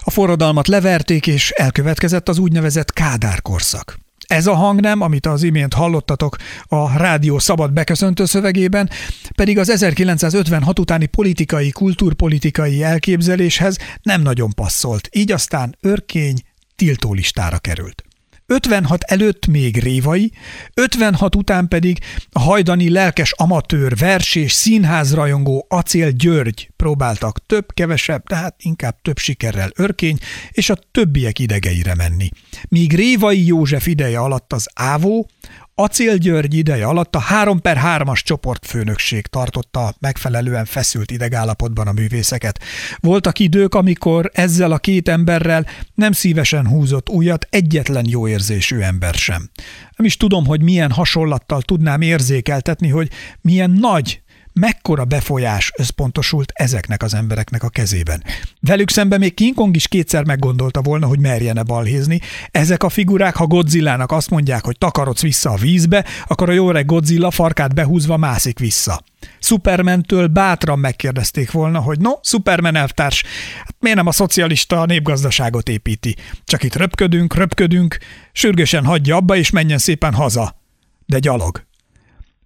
a 0.00 0.10
forradalmat 0.10 0.68
leverték, 0.68 1.26
és 1.26 1.50
elkövetkezett 1.50 2.28
az 2.28 2.38
úgynevezett 2.38 2.92
Kádár 2.92 3.42
korszak. 3.42 4.03
Ez 4.26 4.46
a 4.46 4.54
hang 4.54 4.80
nem, 4.80 5.00
amit 5.00 5.26
az 5.26 5.42
imént 5.42 5.74
hallottatok 5.74 6.36
a 6.62 6.96
rádió 6.96 7.38
szabad 7.38 7.72
beköszöntő 7.72 8.24
szövegében, 8.24 8.90
pedig 9.34 9.58
az 9.58 9.70
1956 9.70 10.78
utáni 10.78 11.06
politikai, 11.06 11.70
kulturpolitikai 11.70 12.82
elképzeléshez 12.82 13.78
nem 14.02 14.22
nagyon 14.22 14.50
passzolt, 14.50 15.08
így 15.12 15.32
aztán 15.32 15.76
örkény 15.80 16.36
tiltólistára 16.76 17.58
került. 17.58 18.04
56 18.46 19.02
előtt 19.02 19.46
még 19.46 19.78
Révai, 19.78 20.32
56 20.74 21.36
után 21.36 21.68
pedig 21.68 21.98
a 22.30 22.40
hajdani 22.40 22.90
lelkes 22.90 23.32
amatőr, 23.32 23.96
vers 23.96 24.34
és 24.34 24.52
színházrajongó 24.52 25.66
Acél 25.68 26.10
György 26.10 26.70
próbáltak 26.76 27.46
több-kevesebb, 27.46 28.26
tehát 28.26 28.54
inkább 28.58 28.96
több 29.02 29.18
sikerrel 29.18 29.70
örkény 29.76 30.18
és 30.50 30.70
a 30.70 30.78
többiek 30.90 31.38
idegeire 31.38 31.94
menni. 31.94 32.28
Míg 32.68 32.94
Révai 32.94 33.46
József 33.46 33.86
ideje 33.86 34.18
alatt 34.18 34.52
az 34.52 34.68
Ávó, 34.74 35.28
Acél 35.76 36.16
György 36.16 36.54
ideje 36.54 36.86
alatt 36.86 37.14
a 37.14 37.18
3 37.18 37.60
per 37.60 37.80
3-as 37.84 38.22
csoportfőnökség 38.22 39.26
tartotta 39.26 39.94
megfelelően 40.00 40.64
feszült 40.64 41.10
idegállapotban 41.10 41.86
a 41.86 41.92
művészeket. 41.92 42.60
Voltak 43.00 43.38
idők, 43.38 43.74
amikor 43.74 44.30
ezzel 44.32 44.72
a 44.72 44.78
két 44.78 45.08
emberrel 45.08 45.66
nem 45.94 46.12
szívesen 46.12 46.66
húzott 46.66 47.08
újat 47.08 47.46
egyetlen 47.50 48.04
jó 48.08 48.28
érzésű 48.28 48.78
ember 48.78 49.14
sem. 49.14 49.50
Nem 49.96 50.06
is 50.06 50.16
tudom, 50.16 50.46
hogy 50.46 50.62
milyen 50.62 50.90
hasonlattal 50.90 51.62
tudnám 51.62 52.00
érzékeltetni, 52.00 52.88
hogy 52.88 53.10
milyen 53.40 53.70
nagy 53.70 54.22
mekkora 54.54 55.04
befolyás 55.04 55.72
összpontosult 55.76 56.52
ezeknek 56.54 57.02
az 57.02 57.14
embereknek 57.14 57.62
a 57.62 57.68
kezében. 57.68 58.24
Velük 58.60 58.90
szemben 58.90 59.18
még 59.18 59.34
King 59.34 59.54
Kong 59.54 59.76
is 59.76 59.88
kétszer 59.88 60.24
meggondolta 60.24 60.82
volna, 60.82 61.06
hogy 61.06 61.18
merjene 61.18 61.62
balhézni. 61.62 62.20
Ezek 62.50 62.82
a 62.82 62.88
figurák, 62.88 63.36
ha 63.36 63.46
Godzillának 63.46 64.12
azt 64.12 64.30
mondják, 64.30 64.64
hogy 64.64 64.78
takarodsz 64.78 65.22
vissza 65.22 65.50
a 65.50 65.56
vízbe, 65.56 66.04
akkor 66.26 66.48
a 66.48 66.52
jó 66.52 66.72
Godzilla 66.72 67.30
farkát 67.30 67.74
behúzva 67.74 68.16
mászik 68.16 68.58
vissza. 68.58 69.02
Supermentől 69.38 70.26
bátran 70.26 70.78
megkérdezték 70.78 71.50
volna, 71.50 71.80
hogy 71.80 72.00
no, 72.00 72.10
Superman 72.22 72.76
elvtárs, 72.76 73.22
hát 73.58 73.76
miért 73.80 73.96
nem 73.96 74.06
a 74.06 74.12
szocialista 74.12 74.86
népgazdaságot 74.86 75.68
építi? 75.68 76.16
Csak 76.44 76.62
itt 76.62 76.74
röpködünk, 76.74 77.34
röpködünk, 77.34 77.98
sürgősen 78.32 78.84
hagyja 78.84 79.16
abba 79.16 79.36
és 79.36 79.50
menjen 79.50 79.78
szépen 79.78 80.14
haza. 80.14 80.62
De 81.06 81.18
gyalog 81.18 81.64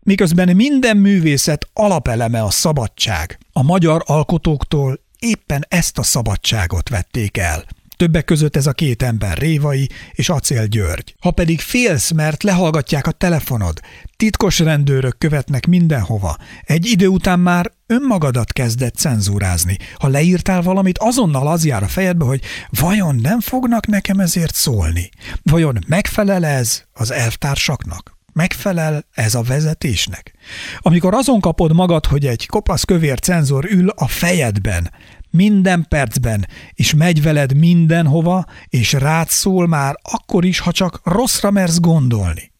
miközben 0.02 0.56
minden 0.56 0.96
művészet 0.96 1.68
alapeleme 1.72 2.42
a 2.42 2.50
szabadság. 2.50 3.38
A 3.52 3.62
magyar 3.62 4.02
alkotóktól 4.06 5.00
éppen 5.18 5.64
ezt 5.68 5.98
a 5.98 6.02
szabadságot 6.02 6.88
vették 6.88 7.36
el. 7.36 7.64
Többek 7.98 8.24
között 8.24 8.56
ez 8.56 8.66
a 8.66 8.72
két 8.72 9.02
ember, 9.02 9.38
Révai 9.38 9.88
és 10.12 10.28
Acél 10.28 10.66
György. 10.66 11.14
Ha 11.20 11.30
pedig 11.30 11.60
félsz, 11.60 12.10
mert 12.10 12.42
lehallgatják 12.42 13.06
a 13.06 13.10
telefonod, 13.10 13.80
titkos 14.16 14.58
rendőrök 14.58 15.18
követnek 15.18 15.66
mindenhova, 15.66 16.36
egy 16.62 16.86
idő 16.86 17.06
után 17.06 17.40
már 17.40 17.72
önmagadat 17.86 18.52
kezdett 18.52 18.94
cenzúrázni. 18.94 19.76
Ha 19.94 20.08
leírtál 20.08 20.62
valamit, 20.62 20.98
azonnal 20.98 21.46
az 21.46 21.64
jár 21.64 21.82
a 21.82 21.88
fejedbe, 21.88 22.24
hogy 22.24 22.42
vajon 22.70 23.16
nem 23.16 23.40
fognak 23.40 23.86
nekem 23.86 24.20
ezért 24.20 24.54
szólni? 24.54 25.10
Vajon 25.42 25.78
megfelel 25.86 26.44
ez 26.44 26.82
az 26.92 27.10
elvtársaknak? 27.10 28.17
Megfelel 28.38 29.04
ez 29.14 29.34
a 29.34 29.42
vezetésnek? 29.42 30.32
Amikor 30.78 31.14
azon 31.14 31.40
kapod 31.40 31.74
magad, 31.74 32.06
hogy 32.06 32.26
egy 32.26 32.46
kopasz 32.46 32.84
kövér 32.84 33.20
cenzor 33.20 33.64
ül 33.64 33.88
a 33.88 34.08
fejedben, 34.08 34.92
minden 35.30 35.86
percben, 35.88 36.46
és 36.72 36.94
megy 36.94 37.22
veled 37.22 37.56
mindenhova, 37.56 38.44
és 38.68 38.92
rád 38.92 39.28
szól 39.28 39.66
már 39.66 39.98
akkor 40.02 40.44
is, 40.44 40.58
ha 40.58 40.72
csak 40.72 41.00
rosszra 41.04 41.50
mersz 41.50 41.78
gondolni. 41.78 42.52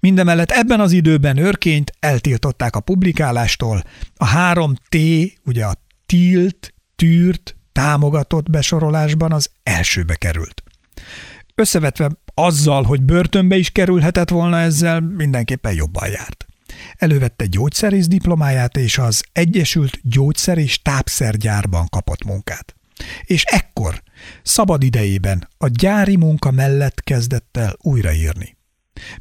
Mindemellett 0.00 0.50
ebben 0.50 0.80
az 0.80 0.92
időben 0.92 1.36
őrként 1.36 1.92
eltiltották 2.00 2.76
a 2.76 2.80
publikálástól, 2.80 3.82
a 4.16 4.26
3T, 4.26 5.32
ugye 5.44 5.64
a 5.64 5.74
tilt, 6.06 6.74
tűrt, 6.96 7.56
támogatott 7.72 8.50
besorolásban 8.50 9.32
az 9.32 9.50
elsőbe 9.62 10.14
került. 10.14 10.62
Összevetve 11.54 12.10
azzal, 12.38 12.82
hogy 12.82 13.02
börtönbe 13.02 13.56
is 13.56 13.70
kerülhetett 13.70 14.30
volna 14.30 14.58
ezzel, 14.58 15.00
mindenképpen 15.00 15.74
jobban 15.74 16.08
járt. 16.08 16.46
Elővette 16.96 17.46
gyógyszerész 17.46 18.06
diplomáját, 18.06 18.76
és 18.76 18.98
az 18.98 19.24
Egyesült 19.32 19.98
Gyógyszer 20.02 20.58
és 20.58 20.82
Tápszergyárban 20.82 21.86
kapott 21.88 22.24
munkát. 22.24 22.74
És 23.24 23.44
ekkor, 23.44 24.02
szabad 24.42 24.82
idejében 24.82 25.48
a 25.58 25.66
gyári 25.68 26.16
munka 26.16 26.50
mellett 26.50 27.00
kezdett 27.00 27.56
el 27.56 27.76
újraírni. 27.80 28.56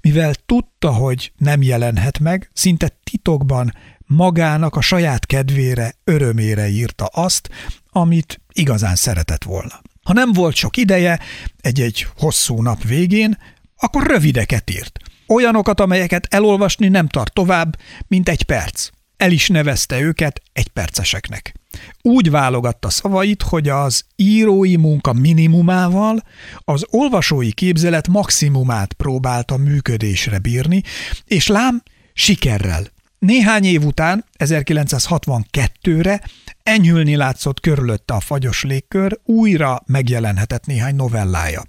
Mivel 0.01 0.33
tudta, 0.45 0.91
hogy 0.91 1.31
nem 1.37 1.61
jelenhet 1.61 2.19
meg, 2.19 2.49
szinte 2.53 2.99
titokban 3.03 3.73
magának 4.05 4.75
a 4.75 4.81
saját 4.81 5.25
kedvére, 5.25 5.93
örömére 6.03 6.67
írta 6.67 7.05
azt, 7.05 7.49
amit 7.89 8.41
igazán 8.53 8.95
szeretett 8.95 9.43
volna. 9.43 9.81
Ha 10.05 10.13
nem 10.13 10.33
volt 10.33 10.55
sok 10.55 10.77
ideje, 10.77 11.19
egy-egy 11.61 12.07
hosszú 12.17 12.61
nap 12.61 12.83
végén, 12.83 13.37
akkor 13.77 14.07
rövideket 14.07 14.69
írt. 14.69 14.99
Olyanokat, 15.27 15.79
amelyeket 15.79 16.27
elolvasni 16.29 16.87
nem 16.87 17.07
tart 17.07 17.33
tovább, 17.33 17.77
mint 18.07 18.29
egy 18.29 18.43
perc. 18.43 18.89
El 19.17 19.31
is 19.31 19.47
nevezte 19.47 19.99
őket 19.99 20.41
egyperceseknek. 20.53 21.53
Úgy 22.01 22.29
válogatta 22.29 22.89
szavait, 22.89 23.41
hogy 23.41 23.69
az 23.69 24.05
írói 24.15 24.75
munka 24.75 25.13
minimumával 25.13 26.23
az 26.59 26.85
olvasói 26.89 27.51
képzelet 27.51 28.07
maximumát 28.07 28.93
próbálta 28.93 29.57
működésre 29.57 30.39
bírni, 30.39 30.83
és 31.25 31.47
lám 31.47 31.83
sikerrel 32.13 32.93
néhány 33.25 33.63
év 33.63 33.85
után, 33.85 34.25
1962-re 34.37 36.21
enyhülni 36.63 37.15
látszott 37.15 37.59
körülötte 37.59 38.13
a 38.13 38.19
fagyos 38.19 38.63
légkör, 38.63 39.19
újra 39.23 39.81
megjelenhetett 39.85 40.65
néhány 40.65 40.95
novellája. 40.95 41.63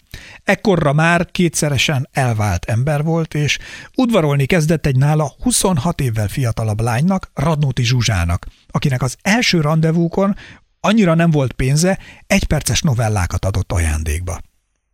Ekkorra 0.44 0.92
már 0.92 1.30
kétszeresen 1.30 2.08
elvált 2.12 2.64
ember 2.64 3.02
volt, 3.02 3.34
és 3.34 3.58
udvarolni 3.94 4.46
kezdett 4.46 4.86
egy 4.86 4.96
nála 4.96 5.34
26 5.42 6.00
évvel 6.00 6.28
fiatalabb 6.28 6.80
lánynak, 6.80 7.30
Radnóti 7.34 7.84
Zsuzsának, 7.84 8.46
akinek 8.68 9.02
az 9.02 9.16
első 9.22 9.60
rendezvúkon 9.60 10.36
annyira 10.80 11.14
nem 11.14 11.30
volt 11.30 11.52
pénze, 11.52 11.98
egyperces 12.26 12.80
novellákat 12.80 13.44
adott 13.44 13.72
ajándékba. 13.72 14.40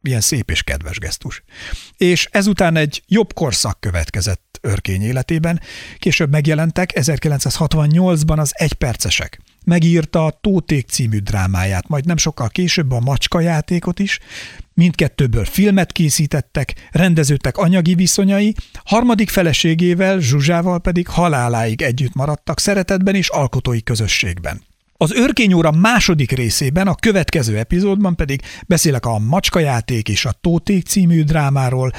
Milyen 0.01 0.21
szép 0.21 0.51
és 0.51 0.63
kedves 0.63 0.99
gesztus. 0.99 1.43
És 1.97 2.29
ezután 2.31 2.77
egy 2.77 3.03
jobb 3.07 3.33
korszak 3.33 3.81
következett 3.81 4.52
örkény 4.63 5.03
életében. 5.03 5.61
Később 5.99 6.31
megjelentek 6.31 6.93
1968-ban 6.95 8.39
az 8.39 8.53
egypercesek. 8.55 9.41
Megírta 9.65 10.25
a 10.25 10.39
Tóték 10.41 10.89
című 10.89 11.19
drámáját, 11.19 11.89
majd 11.89 12.07
nem 12.07 12.17
sokkal 12.17 12.49
később 12.49 12.93
a 12.93 13.01
Macska 13.01 13.41
játékot 13.41 13.99
is. 13.99 14.19
Mindkettőből 14.75 15.45
filmet 15.45 15.93
készítettek, 15.93 16.75
rendeződtek 16.91 17.57
anyagi 17.57 17.95
viszonyai, 17.95 18.55
harmadik 18.85 19.29
feleségével, 19.29 20.21
Zsuzsával 20.21 20.81
pedig 20.81 21.09
haláláig 21.09 21.83
együtt 21.83 22.15
maradtak 22.15 22.61
szeretetben 22.61 23.15
és 23.15 23.29
alkotói 23.29 23.83
közösségben. 23.83 24.63
Az 24.97 25.13
őrkényóra 25.13 25.71
második 25.71 26.31
részében, 26.31 26.87
a 26.87 26.95
következő 26.95 27.59
epizódban 27.59 28.17
pedig 28.17 28.43
beszélek 28.67 29.07
a 29.07 29.19
Macskajáték 29.19 30.09
és 30.09 30.25
a 30.25 30.33
Tóték 30.41 30.87
című 30.87 31.23
drámáról, 31.23 31.93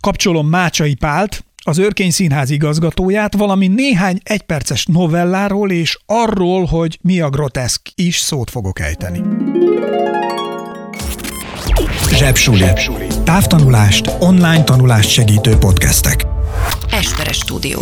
kapcsolom 0.00 0.48
Mácsai 0.48 0.94
Pált, 0.94 1.44
az 1.64 1.78
Őrkény 1.78 2.10
Színház 2.10 2.50
igazgatóját, 2.50 3.36
valami 3.36 3.66
néhány 3.66 4.18
egyperces 4.22 4.84
novelláról 4.86 5.70
és 5.70 5.98
arról, 6.06 6.64
hogy 6.64 6.98
mi 7.02 7.20
a 7.20 7.30
groteszk 7.30 7.88
is 7.94 8.18
szót 8.18 8.50
fogok 8.50 8.80
ejteni. 8.80 9.22
Zsebsuli. 12.14 12.58
Zsebsuli. 12.58 13.06
Távtanulást, 13.24 14.10
online 14.18 14.64
tanulást 14.64 15.10
segítő 15.10 15.56
podcastek. 15.56 16.26
Esperes 16.90 17.36
stúdió. 17.36 17.80